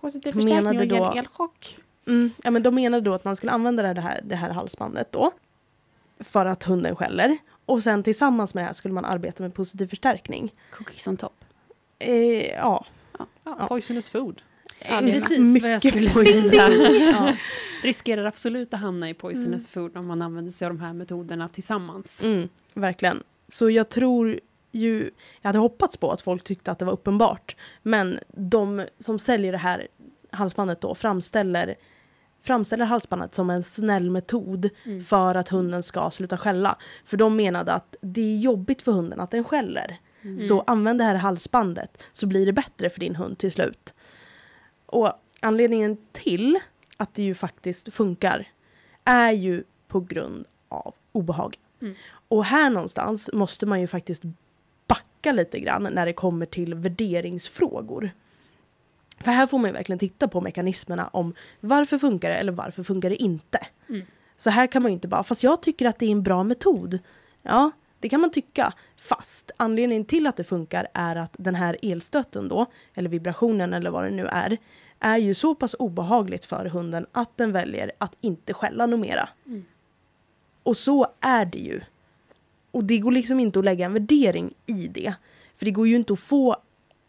[0.00, 1.78] Positiv Menade förstärkning och då- ger elchock.
[2.08, 5.12] Mm, ja, men de menade då att man skulle använda det här, det här halsbandet
[5.12, 5.30] då.
[6.20, 7.38] För att hunden skäller.
[7.66, 10.54] Och sen tillsammans med det här skulle man arbeta med positiv förstärkning.
[10.72, 11.44] Cookies on top.
[11.98, 12.14] Eh,
[12.46, 12.86] ja.
[13.18, 13.66] Ja, Ja.
[13.68, 14.42] Poisonous food.
[14.88, 16.48] Ja, Precis vad jag mycket skulle poison.
[16.48, 16.70] säga.
[17.12, 17.36] ja.
[17.82, 21.48] Riskerar absolut att hamna i poisonous food om man använder sig av de här metoderna
[21.48, 22.22] tillsammans.
[22.22, 23.22] Mm, verkligen.
[23.48, 24.40] Så jag tror
[24.72, 27.56] ju, jag hade hoppats på att folk tyckte att det var uppenbart.
[27.82, 29.88] Men de som säljer det här
[30.30, 31.74] halsbandet då framställer,
[32.48, 35.02] framställer halsbandet som en snäll metod Mm.
[35.02, 36.76] för att hunden ska sluta skälla.
[37.04, 39.96] För de menade att det är jobbigt för hunden att den skäller.
[40.22, 40.40] Mm.
[40.40, 43.94] Så använd det här halsbandet så blir det bättre för din hund till slut.
[44.86, 46.58] Och anledningen till
[46.96, 48.46] att det ju faktiskt funkar
[49.04, 51.56] är ju på grund av obehag.
[51.82, 51.94] Mm.
[52.28, 54.22] Och här någonstans måste man ju faktiskt
[54.86, 58.10] backa lite grann när det kommer till värderingsfrågor.
[59.20, 62.82] För här får man ju verkligen titta på mekanismerna om varför funkar det eller varför
[62.82, 63.66] funkar det inte.
[63.88, 64.06] Mm.
[64.36, 66.44] Så här kan man ju inte bara, fast jag tycker att det är en bra
[66.44, 66.98] metod.
[67.42, 68.72] Ja, det kan man tycka.
[68.96, 73.90] Fast anledningen till att det funkar är att den här elstöten då, eller vibrationen eller
[73.90, 74.56] vad det nu är,
[75.00, 79.28] är ju så pass obehagligt för hunden att den väljer att inte skälla något mera.
[79.46, 79.64] Mm.
[80.62, 81.80] Och så är det ju.
[82.70, 85.14] Och det går liksom inte att lägga en värdering i det.
[85.56, 86.56] För det går ju inte att få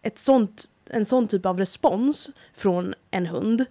[0.02, 3.66] ett sånt, en sån typ av respons från en hund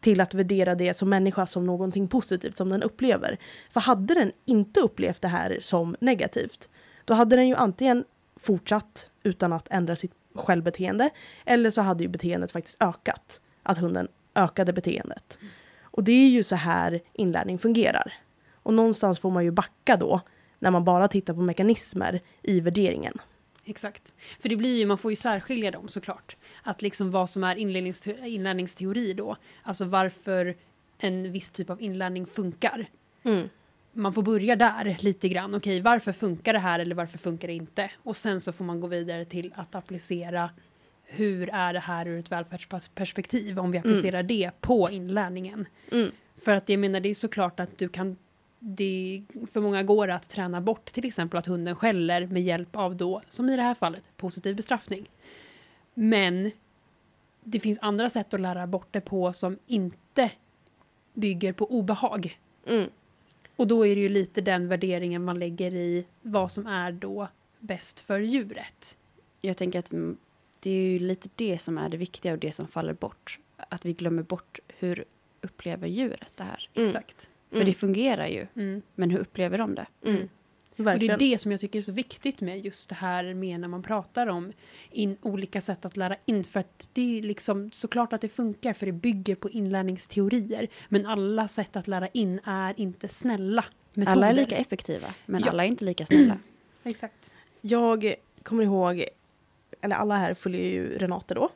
[0.00, 3.38] till att värdera det som människa som någonting positivt som den upplever.
[3.70, 6.68] För hade den inte upplevt det här som negativt,
[7.04, 8.04] då hade den ju antingen
[8.36, 11.10] fortsatt utan att ändra sitt självbeteende,
[11.44, 13.40] eller så hade ju beteendet faktiskt ökat.
[13.62, 15.38] Att hunden ökade beteendet.
[15.80, 18.12] Och det är ju så här inlärning fungerar.
[18.62, 20.20] Och någonstans får man ju backa då,
[20.58, 23.18] när man bara tittar på mekanismer i värderingen.
[23.68, 24.14] Exakt.
[24.40, 26.36] För det blir ju, man får ju särskilja dem såklart.
[26.62, 29.36] Att liksom vad som är inlärningste- inlärningsteori då.
[29.62, 30.56] Alltså varför
[30.98, 32.86] en viss typ av inlärning funkar.
[33.22, 33.48] Mm.
[33.92, 35.54] Man får börja där lite grann.
[35.54, 37.90] Okej, varför funkar det här eller varför funkar det inte?
[37.96, 40.50] Och sen så får man gå vidare till att applicera
[41.04, 45.66] hur är det här ur ett välfärdsperspektiv om vi applicerar det på inlärningen.
[45.92, 46.10] Mm.
[46.36, 48.16] För att jag menar, det är såklart att du kan
[48.58, 52.96] det för många går att träna bort till exempel att hunden skäller med hjälp av
[52.96, 55.10] då, som i det här fallet, positiv bestraffning.
[55.94, 56.50] Men
[57.44, 60.30] det finns andra sätt att lära bort det på som inte
[61.14, 62.38] bygger på obehag.
[62.66, 62.90] Mm.
[63.56, 67.28] Och då är det ju lite den värderingen man lägger i vad som är då
[67.58, 68.96] bäst för djuret.
[69.40, 69.90] Jag tänker att
[70.60, 73.38] det är ju lite det som är det viktiga och det som faller bort.
[73.56, 75.04] Att vi glömmer bort hur
[75.40, 76.68] upplever djuret det här.
[76.74, 76.88] Mm.
[76.88, 77.30] Exakt.
[77.50, 78.82] För det fungerar ju, Mm.
[78.94, 79.86] men hur upplever de det?
[80.04, 80.28] Mm.
[80.78, 83.60] Och det är det som jag tycker är så viktigt med just det här med
[83.60, 84.52] när man pratar om
[84.90, 86.44] in, olika sätt att lära in.
[86.44, 90.68] För att det är liksom såklart att det funkar för det bygger på inlärningsteorier.
[90.88, 94.12] Men alla sätt att lära in är inte snälla metoder.
[94.16, 95.50] Alla är lika effektiva, men Ja.
[95.50, 96.38] alla är inte lika snälla.
[96.84, 97.32] Exakt.
[97.60, 99.04] Jag kommer ihåg,
[99.80, 101.48] eller alla här följer ju Renate då.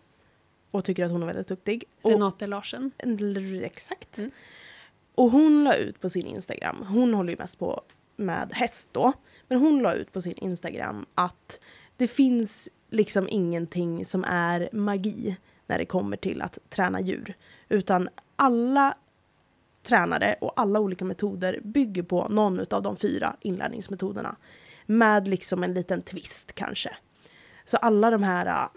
[0.70, 1.84] och tycker att hon är väldigt duktig.
[2.02, 2.90] Renate Larsen.
[2.98, 4.18] Eller, Exakt.
[4.18, 4.30] Mm.
[5.14, 7.82] Och hon la ut på sin Instagram, hon håller ju mest på
[8.16, 9.12] med häst då,
[9.48, 11.60] men hon la ut på sin Instagram att
[11.96, 17.34] det finns liksom ingenting som är magi när det kommer till att träna djur.
[17.68, 18.94] Utan alla
[19.82, 24.36] tränare och alla olika metoder bygger på någon av de fyra inlärningsmetoderna.
[24.86, 26.90] Med liksom en liten twist kanske.
[27.64, 28.68] Så alla de här,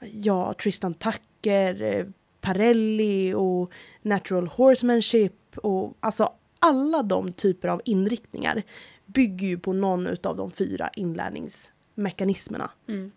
[0.00, 2.06] ja, Tristan Tucker, eh,
[2.44, 8.62] Parelli och natural horsemanship och alltså alla de typer av inriktningar
[9.06, 12.70] bygger ju på någon av de fyra inlärningsmekanismerna.
[12.88, 13.12] Mm.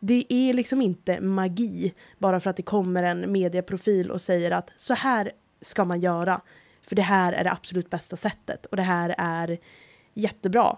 [0.00, 4.70] Det är liksom inte magi bara för att det kommer en medieprofil och säger att
[4.76, 6.40] så här ska man göra.
[6.82, 9.58] För det här är det absolut bästa sättet och det här är
[10.14, 10.76] jättebra.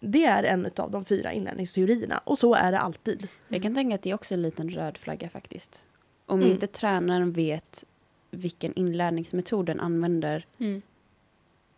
[0.00, 3.28] Det är en av de fyra inlärningsteorierna och så är det alltid.
[3.48, 5.84] Jag kan tänka att det är också en liten röd flagga faktiskt.
[6.26, 6.52] Om Mm.
[6.52, 7.84] inte tränaren vet
[8.30, 10.82] vilken inlärningsmetod den använder, Mm.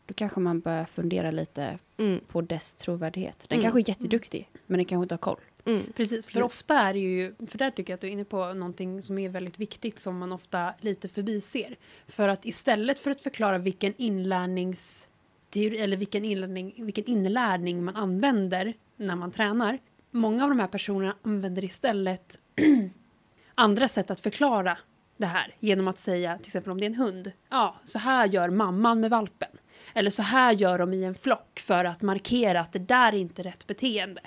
[0.07, 3.47] då kanske man bör fundera lite Mm, på dess trovärdighet.
[3.49, 3.63] Den Mm.
[3.63, 5.41] kanske är jätteduktig, men den kanske inte har koll.
[5.67, 8.25] mm, Precis, för ofta är det ju, för där tycker jag att du är inne
[8.25, 11.77] på någonting som är väldigt viktigt som man ofta lite förbiser.
[12.07, 15.09] För att istället för att förklara vilken inlärnings
[15.55, 19.79] eller vilken inlärning, vilken inlärning man använder när man tränar.
[20.11, 22.39] Många av de här personerna använder istället
[23.55, 24.79] andra sätt att förklara
[25.17, 28.27] det här genom att säga, till exempel om det är en hund, ja, så här
[28.29, 29.49] gör mamman med valpen.
[29.95, 33.17] Eller så här gör de i en flock för att markera att det där är
[33.17, 34.21] inte rätt beteende.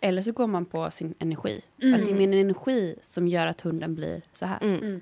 [0.00, 1.60] Eller så går man på sin energi.
[1.82, 1.94] Mm.
[2.00, 4.58] Att det är min energi som gör att hunden blir så här.
[4.62, 5.00] mm, Mm.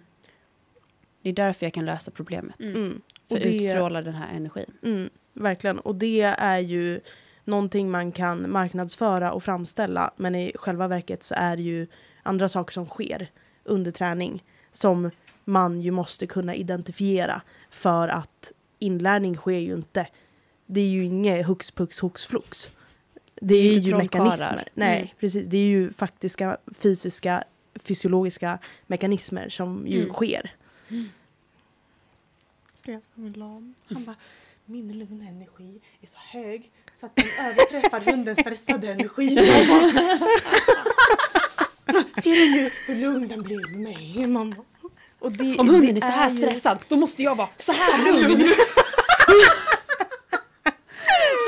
[1.22, 2.61] Det är därför jag kan lösa problemet.
[2.61, 2.74] Mm.
[2.76, 3.00] mm.
[3.28, 4.70] För Och det- utstråla den här energin.
[4.83, 5.78] Mm, verkligen.
[5.78, 7.00] Och det är ju
[7.44, 10.11] någonting man kan marknadsföra och framställa.
[10.16, 11.87] Men i själva verket så är det ju
[12.22, 13.28] andra saker som sker
[13.68, 15.11] under träning som
[15.44, 20.07] man ju måste kunna identifiera för att inlärning sker ju inte.
[20.66, 22.76] Det är ju inget hux pux hux flux.
[23.40, 24.68] Det är är, ju mekanismer.
[24.74, 25.09] Nej, Mm.
[25.20, 25.46] precis.
[25.46, 30.12] Det är ju faktiska fysiska fysiologiska mekanismer som ju Mm.
[30.14, 30.54] sker.
[32.72, 34.16] Cesar Milan, han bara
[34.64, 39.38] min lugna energi är så hög så att den överträffar hundens stressade energi.
[42.22, 44.57] Ser du nu hur lugn den blir med mig mamma?
[45.31, 48.28] Det, Om hunden är så här ju- stressad, då måste jag vara så här lugn.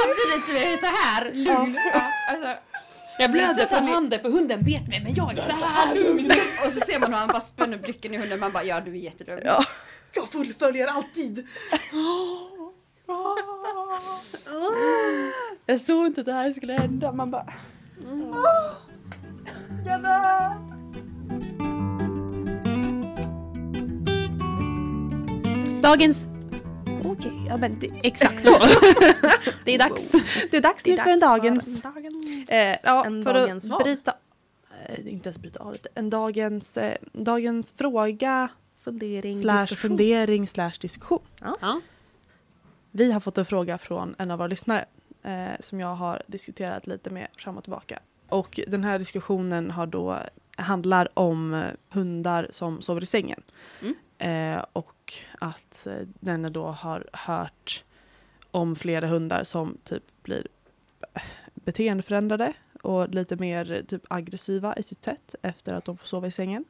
[0.02, 1.78] Samtidigt som jag är så här lugn.
[1.94, 2.54] Ja, alltså,
[3.18, 6.30] jag blöder på handen för hunden vet mig men jag är så här lugn.
[6.66, 8.40] Och så ser man hur han bara spänner blicken i hunden.
[8.40, 9.42] Man bara, ja du är jättelugn.
[9.44, 9.64] Ja,
[10.12, 11.46] jag fullföljer alltid.
[15.66, 17.12] Jag såg inte att det här skulle hända.
[17.12, 17.52] Man bara...
[19.86, 20.60] Jag dör.
[25.82, 26.26] Dagens,
[27.04, 28.50] Okej, ja men det, exakt så.
[29.64, 30.10] Det är dags.
[30.50, 31.66] Det är dags nu för en dagens...
[31.84, 32.48] en dagens.
[32.48, 33.82] Eh, ja, En för dagens att vad?
[33.82, 34.14] bryta...
[34.88, 35.88] Eh, inte ens bryta av det.
[35.94, 38.48] En dagens, eh, dagens fråga
[38.84, 39.90] Fundering, slash diskussion.
[39.90, 41.22] fundering slash diskussion.
[41.60, 41.80] Ja.
[42.90, 44.84] Vi har fått en fråga från en av våra lyssnare
[45.22, 47.98] eh, som jag har diskuterat lite med fram och tillbaka.
[48.30, 50.18] Och den här diskussionen har då,
[50.56, 53.42] handlar om eh, hundar som sover i sängen.
[53.82, 53.94] Mm.
[54.18, 57.84] Eh, och att eh, den då har hört
[58.50, 60.46] om flera hundar som typ blir
[61.14, 61.22] eh,
[61.54, 66.30] beteendeförändrade och lite mer typ aggressiva i sitt sätt efter att de får sova i
[66.30, 66.64] sängen.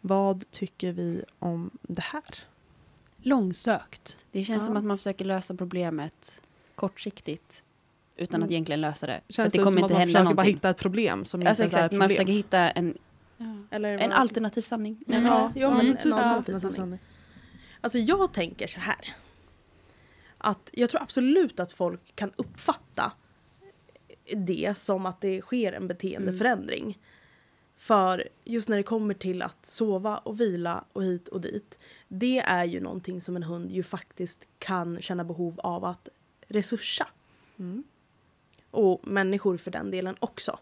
[0.00, 2.34] Vad tycker vi om det här?
[3.16, 4.18] Långsökt.
[4.32, 4.66] Det känns Ja.
[4.66, 6.42] som att man försöker lösa problemet
[6.74, 7.64] kortsiktigt.
[8.20, 8.52] Utan att Mm.
[8.52, 9.20] egentligen lösa det.
[9.26, 10.36] För Känns att det det kommer som inte att man hända försöker någonting.
[10.36, 12.08] bara hitta ett problem som Alltså inte ens är exakt, ett man problem?
[12.16, 12.98] försöker hitta en,
[13.70, 14.92] Eller en alternativ sanning.
[14.92, 15.04] Mm.
[15.06, 16.74] Nej, men- Ja, ja men Mm, en typ alternativ alternativ sanning.
[16.74, 16.98] sanning.
[17.80, 19.14] Alltså jag tänker så här.
[20.38, 23.12] Att jag tror absolut att folk kan uppfatta
[24.36, 26.98] det som att det sker en beteendeförändring.
[27.76, 31.78] För just när det kommer till att sova och vila och hit och dit.
[32.08, 36.08] Det är ju någonting som en hund ju faktiskt kan känna behov av att
[36.48, 37.08] resursa.
[37.58, 37.84] Mm.
[38.70, 40.58] Och människor för den delen också.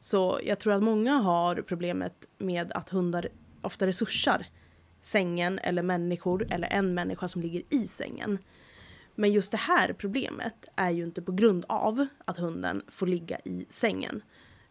[0.00, 3.28] Så jag tror att många har problemet med att hundar
[3.62, 4.46] ofta resursar
[5.02, 8.38] sängen eller människor eller en människa som ligger i sängen.
[9.14, 13.38] Men just det här problemet är ju inte på grund av att hunden får ligga
[13.44, 14.22] i sängen.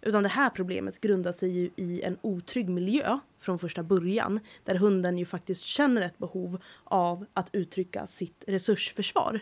[0.02, 4.40] Utan det här problemet grundar sig ju i en otrygg miljö från första början.
[4.64, 9.42] Där hunden ju faktiskt känner ett behov av att uttrycka sitt resursförsvar.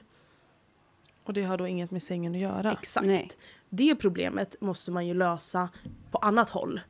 [1.23, 2.71] Och det har då inget med sängen att göra?
[2.71, 3.05] Exakt.
[3.05, 3.31] Nej.
[3.69, 5.69] Det problemet måste man ju lösa
[6.11, 6.81] på annat håll.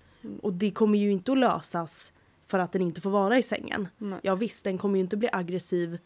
[0.42, 2.14] Och det kommer ju inte att lösas
[2.48, 3.88] för att den inte får vara i sängen.
[3.98, 4.20] Nej.
[4.24, 5.98] Ja visst, den kommer ju inte bli aggressiv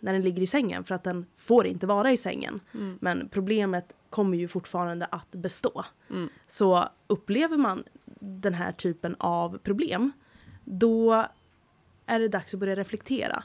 [0.00, 2.60] när den ligger i sängen för att den får inte vara i sängen.
[2.74, 2.98] Mm.
[3.00, 5.84] Men problemet kommer ju fortfarande att bestå.
[6.10, 6.28] Mm.
[6.48, 7.84] Så upplever man
[8.20, 10.12] den här typen av problem
[10.64, 11.26] då
[12.06, 13.44] är det dags att börja reflektera.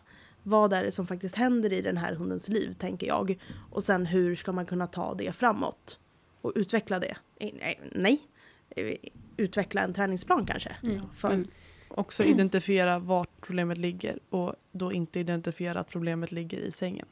[0.50, 3.40] Vad är det som faktiskt händer i den här hundens liv, tänker jag.
[3.72, 6.00] Och sen hur ska man kunna ta det framåt?
[6.42, 7.16] Och utveckla det.
[7.40, 8.22] Eh, Nej, nej.
[8.70, 8.94] Eh,
[9.38, 10.76] utveckla en träningsplan kanske.
[10.84, 11.02] Mm.
[11.14, 11.44] För.
[11.88, 17.06] Också identifiera vart problemet ligger och då inte identifiera att problemet ligger i sängen.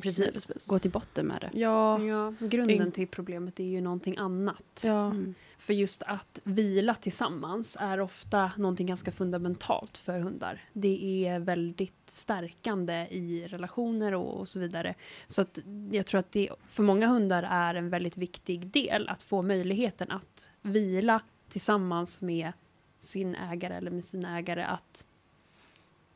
[0.00, 0.18] Precis.
[0.18, 0.66] Nödvändigtvis.
[0.66, 1.60] Gå till botten med det.
[1.60, 4.82] Ja, Ja, grunden In- till problemet är ju någonting annat.
[4.84, 5.06] ja.
[5.06, 5.34] Mm.
[5.58, 10.64] För just att vila tillsammans är ofta någonting ganska fundamentalt för hundar.
[10.72, 14.94] Det är väldigt stärkande i relationer och, och så vidare.
[15.26, 15.58] Så att
[15.90, 20.10] jag tror att det för många hundar är en väldigt viktig del att få möjligheten
[20.10, 22.52] att vila tillsammans med
[23.00, 24.62] sin ägare eller med sin ägare.
[24.62, 25.04] Att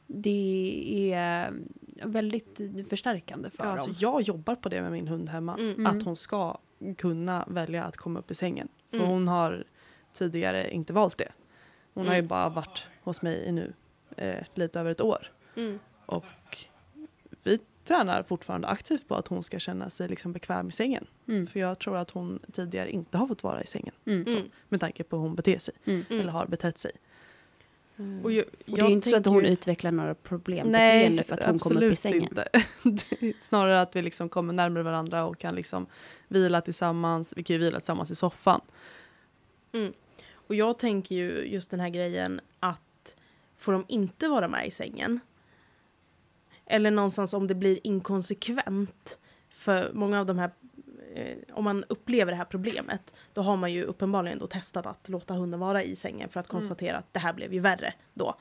[0.06, 1.52] det är
[2.04, 3.96] väldigt förstärkande för Ja, alltså, dem.
[3.98, 5.54] jag jobbar på det med min hund hemma.
[5.58, 5.86] Mm.
[5.86, 6.58] Att hon ska
[6.96, 8.68] kunna välja att komma upp i sängen.
[8.90, 9.08] För Mm.
[9.10, 9.64] hon har
[10.12, 11.32] tidigare inte valt det.
[11.94, 12.28] Hon har ju Mm.
[12.28, 13.72] bara varit hos mig i nu
[14.16, 15.32] eh, lite över ett år.
[15.56, 15.78] Mm.
[16.06, 16.24] Och
[17.42, 21.06] vi tränar fortfarande aktivt på att hon ska känna sig liksom bekväm i sängen.
[21.28, 21.46] Mm.
[21.46, 23.94] För jag tror att hon tidigare inte har fått vara i sängen.
[24.06, 24.24] Mm.
[24.26, 24.50] Så, Mm.
[24.68, 25.74] med tanke på hur hon beter sig.
[25.84, 26.04] Mm.
[26.10, 26.20] Mm.
[26.20, 26.90] Eller har betett sig.
[28.22, 31.44] Och jag, Och det är inte så att hon ju- utvecklar några problembeteende för att
[31.44, 32.22] hon kommer upp i sängen.
[32.22, 32.48] inte.
[33.42, 35.86] Snarare att vi liksom kommer närmare varandra och kan liksom
[36.28, 37.34] vila tillsammans.
[37.36, 38.60] Vi kan ju vila tillsammans i soffan.
[40.32, 43.16] Och jag tänker ju just den här grejen att
[43.56, 45.20] får de inte vara med i sängen
[46.66, 49.18] eller någonstans om det blir inkonsekvent
[49.50, 50.50] för många av de här
[51.14, 55.08] eh, om man upplever det här problemet då har man ju uppenbarligen då testat att
[55.08, 58.34] låta hunden vara i sängen för att konstatera att det här blev ju värre då.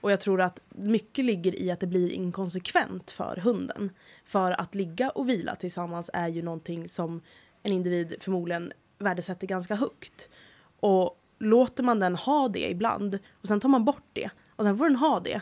[0.00, 3.90] Och jag tror att mycket ligger i att det blir inkonsekvent för hunden.
[4.24, 7.22] För att ligga och vila tillsammans är ju någonting som
[7.62, 10.28] en individ förmodligen värdesätter ganska högt.
[10.80, 14.78] Och låter man den ha det ibland och sen tar man bort det och sen
[14.78, 15.40] får den ha det.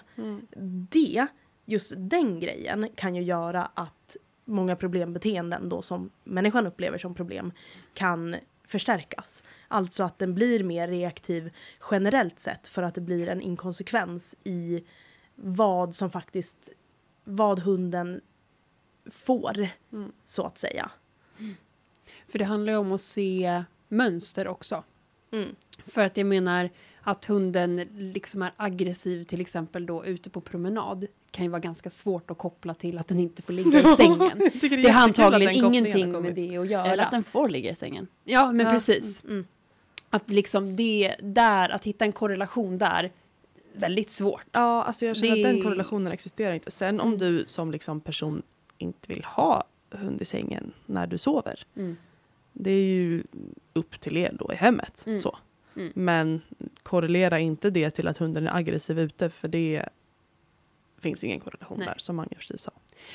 [0.90, 1.26] Det,
[1.64, 4.16] just den grejen kan ju göra att
[4.48, 7.52] många problembeteenden då som människan upplever som problem
[7.94, 9.42] kan förstärkas.
[9.68, 11.50] Alltså att den blir mer reaktiv
[11.90, 14.84] generellt sett för att det blir en inkonsekvens i
[15.34, 16.70] vad som faktiskt,
[17.24, 18.20] vad hunden
[19.06, 20.12] får, Mm.
[20.24, 20.90] så att säga.
[22.28, 24.84] För det handlar ju om att se mönster också.
[25.32, 25.56] Mm.
[25.87, 31.06] För att jag menar att hunden liksom är aggressiv till exempel då ute på promenad
[31.30, 34.50] kan ju vara ganska svårt att koppla till att den inte får ligga i sängen.
[34.60, 36.86] Tycker Det har antagligen har ingenting med det att göra.
[36.86, 38.06] Eller att den får ligga i sängen.
[38.24, 38.72] Ja, men Ja.
[38.72, 39.24] precis.
[39.24, 39.46] Mm.
[40.10, 43.10] Att liksom det där, att hitta en korrelation där,
[43.72, 44.44] väldigt svårt.
[44.52, 46.70] Ja, alltså jag känner Det- att den korrelationen existerar inte.
[46.70, 48.42] Sen om du som liksom person
[48.78, 51.62] inte vill ha hund i sängen när du sover.
[51.76, 51.96] Mm.
[52.52, 53.22] Det är ju
[53.72, 55.04] upp till er då i hemmet.
[55.06, 55.18] Mm.
[55.18, 55.38] Så.
[55.76, 55.92] Mm.
[55.94, 56.40] Men
[56.82, 59.88] korrelera inte det till att hunden är aggressiv ute för det
[61.02, 61.87] finns ingen korrelation Nej.
[61.87, 62.70] där som man precis sa.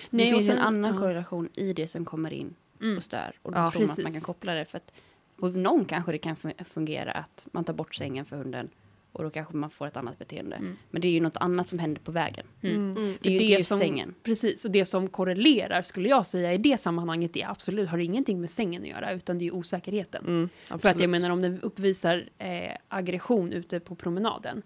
[0.09, 0.99] Det och finns en annan ja.
[0.99, 2.97] korrelation i det som kommer in Mm.
[2.97, 3.35] och stör.
[3.41, 4.13] Och då Ja, tror man att man precis.
[4.25, 4.65] kan koppla det.
[4.65, 4.93] För att
[5.39, 8.69] på någon kanske det kan fun- fungera att man tar bort sängen för hunden
[9.11, 10.55] och då kanske man får ett annat beteende.
[10.55, 10.77] Mm.
[10.91, 12.45] Men det är ju något annat som händer på vägen.
[12.61, 12.91] Mm.
[12.91, 13.17] Mm.
[13.21, 14.15] Det är ju det inte som- sängen.
[14.23, 18.41] Precis, och det som korrelerar skulle jag säga i det sammanhanget är absolut, har ingenting
[18.41, 20.25] med sängen att göra utan det är ju osäkerheten.
[20.25, 24.61] Mm, För att jag menar om den uppvisar eh, aggression ute på promenaden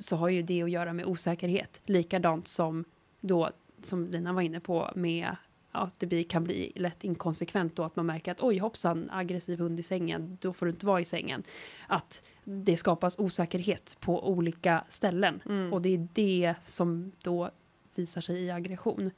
[0.00, 1.80] så har ju det att göra med osäkerhet.
[1.84, 2.84] Likadant som
[3.20, 3.50] då,
[3.82, 5.36] som Lina var inne på med
[5.72, 9.58] att det blir, kan bli lätt inkonsekvent då att man märker att oj hoppsan, aggressiv
[9.58, 11.42] hund i sängen, då får du inte vara i sängen.
[11.86, 15.72] Att det skapas osäkerhet på olika ställen Mm.
[15.72, 17.50] och det är det som då
[17.94, 19.10] visar sig i aggression.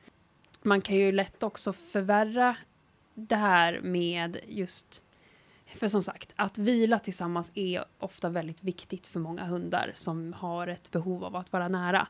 [0.63, 2.57] Man kan ju lätt också förvärra
[3.15, 5.03] det här med just
[5.77, 10.67] för som sagt, att vila tillsammans är ofta väldigt viktigt för många hundar som har
[10.67, 12.09] ett behov av att vara nära.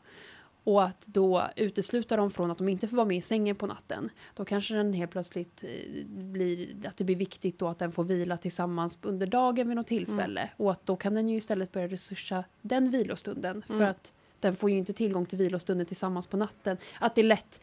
[0.64, 3.66] Och att då utesluta dem från att de inte får vara med i sängen på
[3.66, 7.92] natten, då kanske den helt plötsligt eh, blir, att det blir viktigt då att den
[7.92, 10.50] får vila tillsammans under dagen vid något tillfälle.
[10.56, 13.62] Och att då kan den ju istället börja resursa den vilostunden.
[13.66, 13.90] För Mm.
[13.90, 16.76] att den får ju inte tillgång till vilostunden tillsammans på natten.
[17.00, 17.60] Att det lätt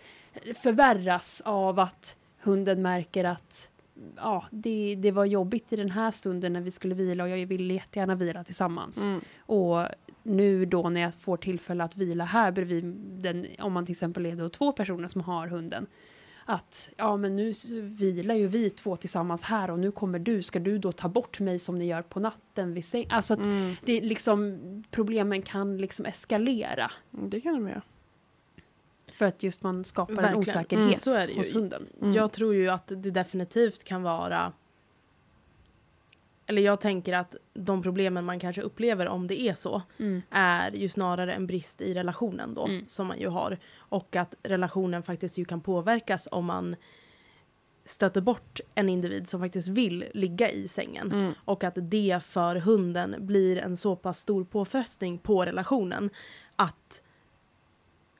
[0.64, 3.70] förvärras av att hunden märker att
[4.16, 7.48] ja, det, det var jobbigt i den här stunden när vi skulle vila och jag
[7.48, 8.98] ville jättegärna vila tillsammans.
[8.98, 9.22] Mm.
[9.40, 9.86] Och
[10.24, 12.86] nu då när jag får tillfälle att vila här bredvid
[13.22, 15.88] den, om man till exempel är då två personer som har hunden,
[16.46, 20.60] att ja men nu vilar ju vi två tillsammans här och nu kommer du, ska
[20.60, 23.06] du då ta bort mig som ni gör på natten vid säng?
[23.10, 23.76] Alltså att Mm.
[23.86, 24.60] det liksom,
[24.92, 27.82] problemen kan liksom eskalera Det kan de göra.
[29.20, 30.40] För att just man skapar en Verkligen.
[30.40, 31.38] osäkerhet Mm, det ju.
[31.38, 31.88] hos hunden.
[32.02, 32.14] Mm.
[32.14, 34.54] Jag tror ju att det definitivt kan vara
[36.48, 40.22] eller jag tänker att de problemen man kanske upplever om det är så Mm.
[40.30, 42.86] är ju snarare en brist i relationen då Mm.
[42.88, 46.76] som man ju har och att relationen faktiskt ju kan påverkas om man
[47.86, 51.34] stöter bort en individ som faktiskt vill ligga i sängen Mm.
[51.46, 56.10] och att det för hunden blir en så pass stor påfrestning på relationen
[56.56, 57.02] att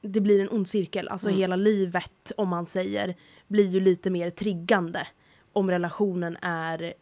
[0.02, 1.08] det blir en ond cirkel.
[1.08, 1.40] Alltså Mm.
[1.40, 3.16] hela livet, om man säger,
[3.48, 5.08] blir ju lite mer triggande
[5.54, 6.94] om relationen är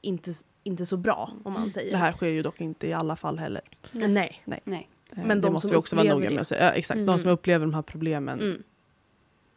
[0.00, 0.32] inte,
[0.62, 1.90] inte så bra, om man säger.
[1.90, 3.62] Det här sker ju dock inte i alla fall heller.
[3.92, 4.42] Nej.
[4.44, 4.88] Nej.
[5.16, 6.64] Eh, Men det de måste som vi också vara noga med att säga.
[6.64, 7.06] Ja, exakt, Mm.
[7.06, 8.40] de som upplever de här problemen.
[8.40, 8.62] Mm.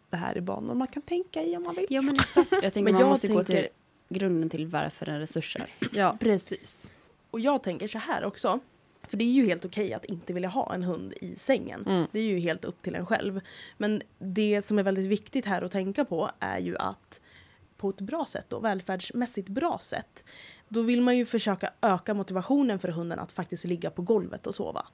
[0.09, 1.85] Det här är banor man kan tänka i om man vill.
[1.89, 2.51] Ja men exakt.
[2.51, 5.69] Jag tänker Men man jag måste gå tänker- till grunden till varför en resurs är.
[5.91, 6.17] Ja.
[6.19, 6.91] Precis.
[7.31, 8.59] Och jag tänker så här också.
[9.07, 11.83] För det är ju helt okej att inte vilja ha en hund i sängen.
[11.87, 12.07] Mm.
[12.11, 13.41] Det är ju helt upp till en själv.
[13.77, 17.19] Men det som är väldigt viktigt här att tänka på är ju att
[17.77, 20.23] på ett bra sätt då, välfärdsmässigt bra sätt,
[20.67, 24.55] då vill man ju försöka öka motivationen för hunden att faktiskt ligga på golvet och
[24.55, 24.85] sova.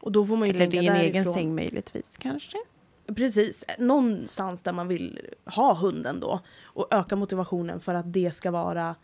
[0.00, 2.58] Och då får man ju Eller tänka din egen därifrån- säng möjligtvis kanske.
[3.06, 8.50] Precis, någonstans där man vill ha hunden då och öka motivationen för att det ska
[8.50, 8.94] vara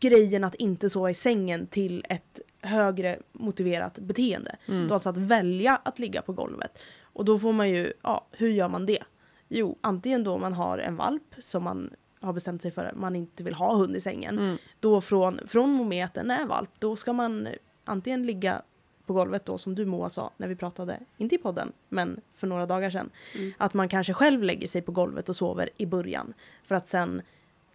[0.00, 4.56] grejen att inte sova i sängen till ett högre motiverat beteende.
[4.66, 4.88] Mm.
[4.88, 6.78] Då alltså att välja att ligga på golvet.
[7.02, 9.02] Och då får man ju, ja, hur gör man det?
[9.48, 11.90] Jo, antingen då man har en valp som man
[12.20, 14.38] har bestämt sig för att man inte vill ha hund i sängen.
[14.38, 14.56] Mm.
[14.80, 17.48] Då från, från och med att den är valp, då ska man
[17.84, 18.62] antingen ligga
[19.06, 22.46] på golvet då som du Moa sa när vi pratade, inte i podden, men för
[22.46, 23.10] några dagar sedan.
[23.34, 23.52] Mm.
[23.58, 26.34] Att man kanske själv lägger sig på golvet och sover i början
[26.64, 27.22] för att sen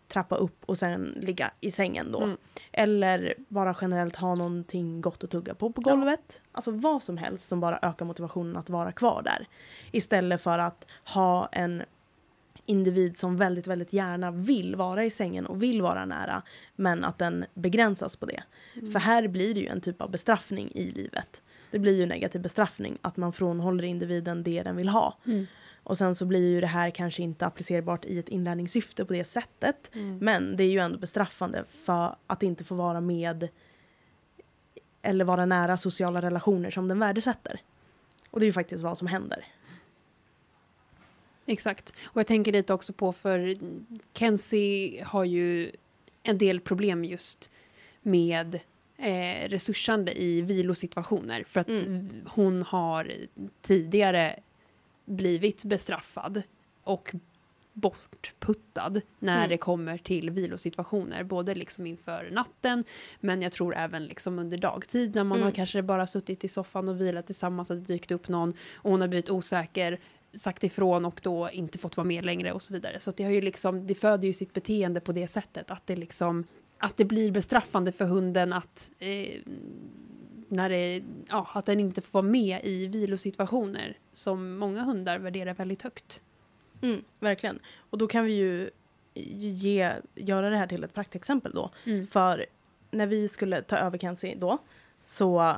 [0.07, 2.21] trappa upp och sen ligga i sängen då.
[2.21, 2.37] Mm.
[2.71, 6.41] Eller bara generellt ha någonting gott att tugga på på golvet.
[6.51, 9.47] Alltså vad som helst som bara ökar motivationen att vara kvar där.
[9.91, 11.83] Istället för att ha en
[12.65, 16.41] individ som väldigt, väldigt gärna vill vara i sängen och vill vara nära
[16.75, 18.43] men att den begränsas på det.
[18.73, 21.41] För här blir det ju en typ av bestraffning i livet.
[21.71, 25.17] Det blir ju negativ bestraffning att man frånhåller individen det den vill ha.
[25.25, 25.47] Mm.
[25.85, 29.25] Och sen så blir ju det här kanske inte applicerbart i ett inlärningssyfte på det
[29.25, 29.91] sättet.
[29.95, 30.17] Mm.
[30.17, 33.47] Men det är ju ändå bestraffande för att inte få vara med
[35.01, 37.59] eller vara nära sociala relationer som den värdesätter.
[38.31, 39.45] Och det är ju faktiskt vad som händer.
[41.45, 41.93] Exakt.
[42.03, 43.55] Och jag tänker lite också på för
[44.13, 45.71] Kenzie har ju
[46.23, 47.49] en del problem just
[48.01, 48.59] med
[48.97, 51.43] eh, resursande i vilosituationer.
[51.47, 52.09] För att Mm.
[52.27, 53.11] hon har
[53.61, 54.39] tidigare
[55.05, 56.41] blivit bestraffad
[56.83, 57.15] och
[57.73, 59.49] bortputtad när Mm.
[59.49, 61.23] det kommer till vilosituationer.
[61.23, 62.83] Både liksom inför natten
[63.19, 65.43] men jag tror även liksom under dagtid när man Mm.
[65.45, 68.91] har kanske bara suttit i soffan och vilat tillsammans att det dykt upp någon och
[68.91, 69.99] hon har blivit osäker
[70.33, 72.99] sagt ifrån och då inte fått vara med längre och så vidare.
[72.99, 75.95] Så det har ju liksom, det föder ju sitt beteende på det sättet att det
[75.95, 76.43] liksom,
[76.77, 79.39] att det blir bestraffande för hunden att eh,
[80.55, 85.53] när det, ja, att den inte får vara med i vilosituationer som många hundar värderar
[85.53, 86.21] väldigt högt.
[86.81, 87.59] Mm, verkligen.
[87.89, 88.69] Och då kan vi ju
[89.13, 91.71] ge, göra det här till ett praktexempel då.
[91.83, 92.07] Mm.
[92.07, 92.45] För
[92.91, 94.57] när vi skulle ta över Kenzie då
[95.03, 95.55] så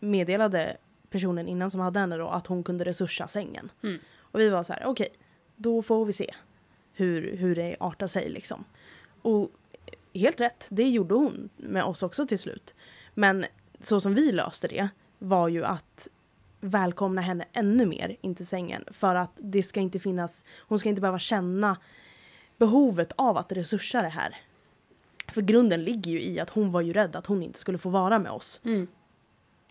[0.00, 0.76] meddelade
[1.10, 3.70] personen innan som hade henne då att hon kunde resursa sängen.
[3.82, 3.98] Mm.
[4.18, 5.08] Och vi var så här, okej,
[5.56, 6.34] då får vi se
[6.92, 8.64] hur, hur det artar sig liksom.
[9.22, 9.50] Och
[10.14, 12.74] helt rätt, det gjorde hon med oss också till slut.
[13.14, 13.44] Men
[13.80, 16.08] så som vi löste det var ju att
[16.60, 20.88] välkomna henne ännu mer in till sängen för att det ska inte finnas, hon ska
[20.88, 21.76] inte behöva känna
[22.58, 24.36] behovet av att resursa det här.
[25.28, 27.88] För grunden ligger ju i att hon var ju rädd att hon inte skulle få
[27.90, 28.60] vara med oss.
[28.64, 28.86] Mm.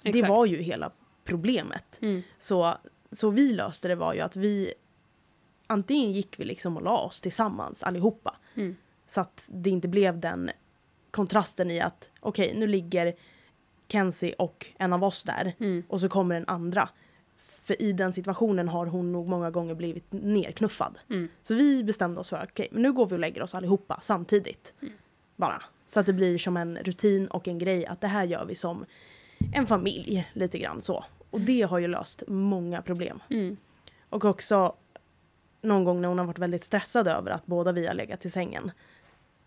[0.02, 0.92] Det var ju hela
[1.24, 2.02] problemet.
[2.02, 2.24] Mm.
[2.40, 2.78] Så,
[3.12, 4.74] så vi löste det var ju att vi
[5.68, 8.36] antingen gick vi liksom och la oss tillsammans allihopa.
[8.56, 8.76] Mm.
[9.08, 10.50] Så att det inte blev den
[11.12, 13.16] kontrasten i att okej nu ligger
[13.88, 15.84] Kenzie och en av oss där Mm.
[15.88, 16.90] och så kommer den andra.
[17.38, 21.00] För i den situationen har hon nog många gånger blivit nerknuffad.
[21.10, 21.30] Mm.
[21.44, 24.74] Så vi bestämde oss för att men nu går vi och lägger oss allihopa samtidigt.
[24.82, 24.94] Mm.
[25.36, 25.62] Bara.
[25.86, 28.56] Så att det blir som en rutin och en grej att det här gör vi
[28.56, 28.86] som
[29.54, 31.06] en familj lite grann så.
[31.30, 33.20] Och det har ju löst många problem.
[33.30, 33.58] Mm.
[34.10, 34.76] Och också
[35.62, 38.30] någon gång när hon har varit väldigt stressad över att båda vi har legat i
[38.30, 38.72] sängen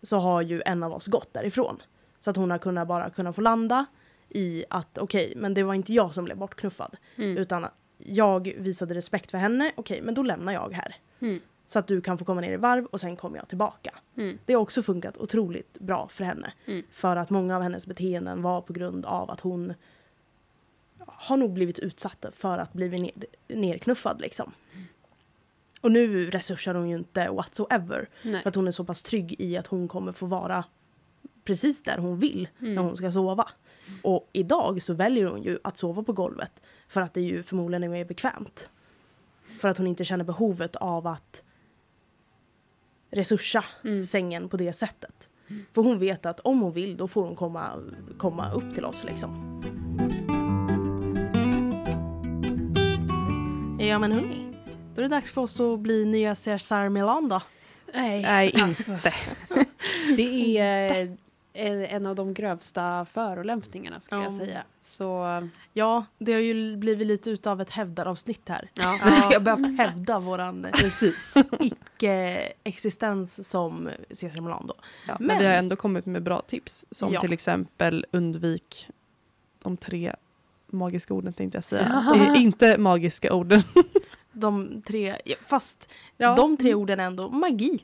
[0.01, 1.81] så har ju en av oss gått därifrån.
[2.19, 3.85] Så att hon har kunnat bara kunna få landa
[4.29, 7.37] i att okej, men det var inte jag som blev bortknuffad Mm.
[7.37, 7.65] utan
[7.97, 10.95] jag visade respekt för henne, okej men då lämnar jag här.
[11.19, 11.39] Mm.
[11.65, 13.91] Så att du kan få komma ner i varv och sen kommer jag tillbaka.
[14.17, 14.37] Mm.
[14.45, 16.53] Det har också funkat otroligt bra för henne.
[16.65, 16.83] Mm.
[16.91, 19.73] För att många av hennes beteenden var på grund av att hon
[20.97, 23.11] har nog blivit utsatt för att bli ner,
[23.47, 24.51] nerknuffad liksom.
[25.81, 28.09] Och nu resursar hon ju inte whatsoever.
[28.23, 28.41] Nej.
[28.41, 30.63] För att hon är så pass trygg i att hon kommer få vara
[31.43, 32.75] precis där hon vill Mm.
[32.75, 33.47] när hon ska sova.
[34.03, 36.51] Och idag så väljer hon ju att sova på golvet
[36.87, 38.69] för att det ju förmodligen är mer bekvämt.
[39.59, 41.43] För att hon inte känner behovet av att
[43.11, 44.03] resursa Mm.
[44.03, 45.29] sängen på det sättet.
[45.73, 47.69] För hon vet att om hon vill då får hon komma,
[48.17, 49.61] komma upp till oss liksom.
[53.79, 54.53] Ja men hörni,
[54.95, 57.41] då är det dags för oss att bli nya Cesar Milan då.
[57.93, 59.13] Nej, Nej, alltså, inte.
[60.15, 61.17] det är
[61.67, 64.37] en av de grövsta förolämpningarna skulle jag Ja.
[64.37, 64.63] säga.
[64.79, 65.25] Så
[65.73, 68.69] Ja, det har ju blivit lite utav ett hävdaravsnitt här.
[68.73, 68.99] ja.
[69.29, 70.67] Vi har behövt hävda våran
[71.59, 74.73] icke-existens som Cesar Milan då.
[75.07, 77.21] Ja, men, Men- vi har ändå kommit med bra tips som Ja.
[77.21, 78.87] till exempel undvik
[79.63, 80.15] de tre
[80.67, 82.01] magiska orden tänkte jag säga.
[82.05, 82.13] Ja.
[82.13, 83.61] Det är inte magiska orden.
[84.31, 86.35] De tre, ja, fast Ja.
[86.35, 87.79] de tre orden är ändå magi,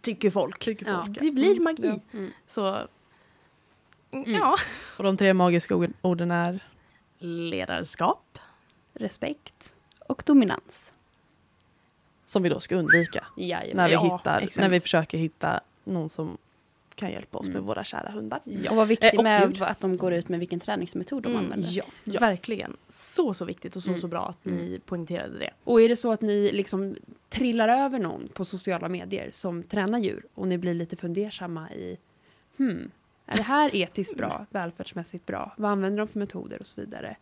[0.00, 0.58] tycker folk.
[0.64, 1.04] Tycker Ja.
[1.06, 1.20] folk.
[1.20, 1.82] Det blir magi.
[2.10, 2.18] Ja.
[2.18, 2.30] Mm.
[2.48, 2.78] Så,
[4.10, 4.32] Mm.
[4.34, 4.56] ja.
[4.98, 6.60] Och de tre magiska ord- orden är
[7.18, 8.38] Ledarskap.
[8.94, 10.92] Respekt och dominans.
[12.24, 13.76] som vi då ska undvika Jajamän.
[13.76, 14.60] när vi, Ja, hittar, exakt.
[14.60, 16.38] när vi försöker hitta någon som
[16.94, 17.54] kan hjälpa oss Mm.
[17.54, 18.40] med våra kära hundar.
[18.70, 19.62] Och var viktigt Eh, och med djur.
[19.62, 21.68] att de går ut med vilken träningsmetod de Mm, använder.
[21.72, 21.84] Ja.
[22.04, 22.20] Ja.
[22.20, 22.76] Verkligen.
[22.88, 24.00] Så, så viktigt och så, Mm.
[24.00, 25.50] så bra att ni poängterade det.
[25.64, 26.96] Och är det så att ni liksom
[27.28, 31.96] trillar över någon på sociala medier som tränar djur och ni blir lite fundersamma i
[32.56, 32.90] hmm,
[33.26, 37.16] är det här etiskt bra, välfärdsmässigt bra, vad använder de för metoder och så vidare.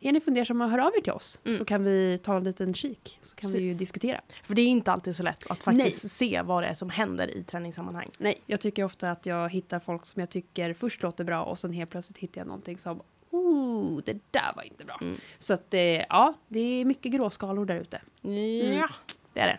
[0.00, 1.58] Är ni fundersamma, hör av er till oss Mm.
[1.58, 3.18] så kan vi ta en liten kik.
[3.22, 3.78] Så kan vi ju Precis.
[3.78, 4.20] diskutera.
[4.42, 7.36] För det är inte alltid så lätt att faktiskt se vad det är som händer
[7.36, 8.08] i träningssammanhang.
[8.18, 11.58] Nej, jag tycker ofta att jag hittar folk som jag tycker först låter bra och
[11.58, 13.00] sen helt plötsligt hittar jag någonting som
[13.30, 14.98] oh, det där var inte bra.
[15.00, 15.16] Mm.
[15.38, 18.00] Så att eh, ja, det är mycket gråskalor där ute.
[18.22, 18.88] Ja,
[19.32, 19.58] det är det.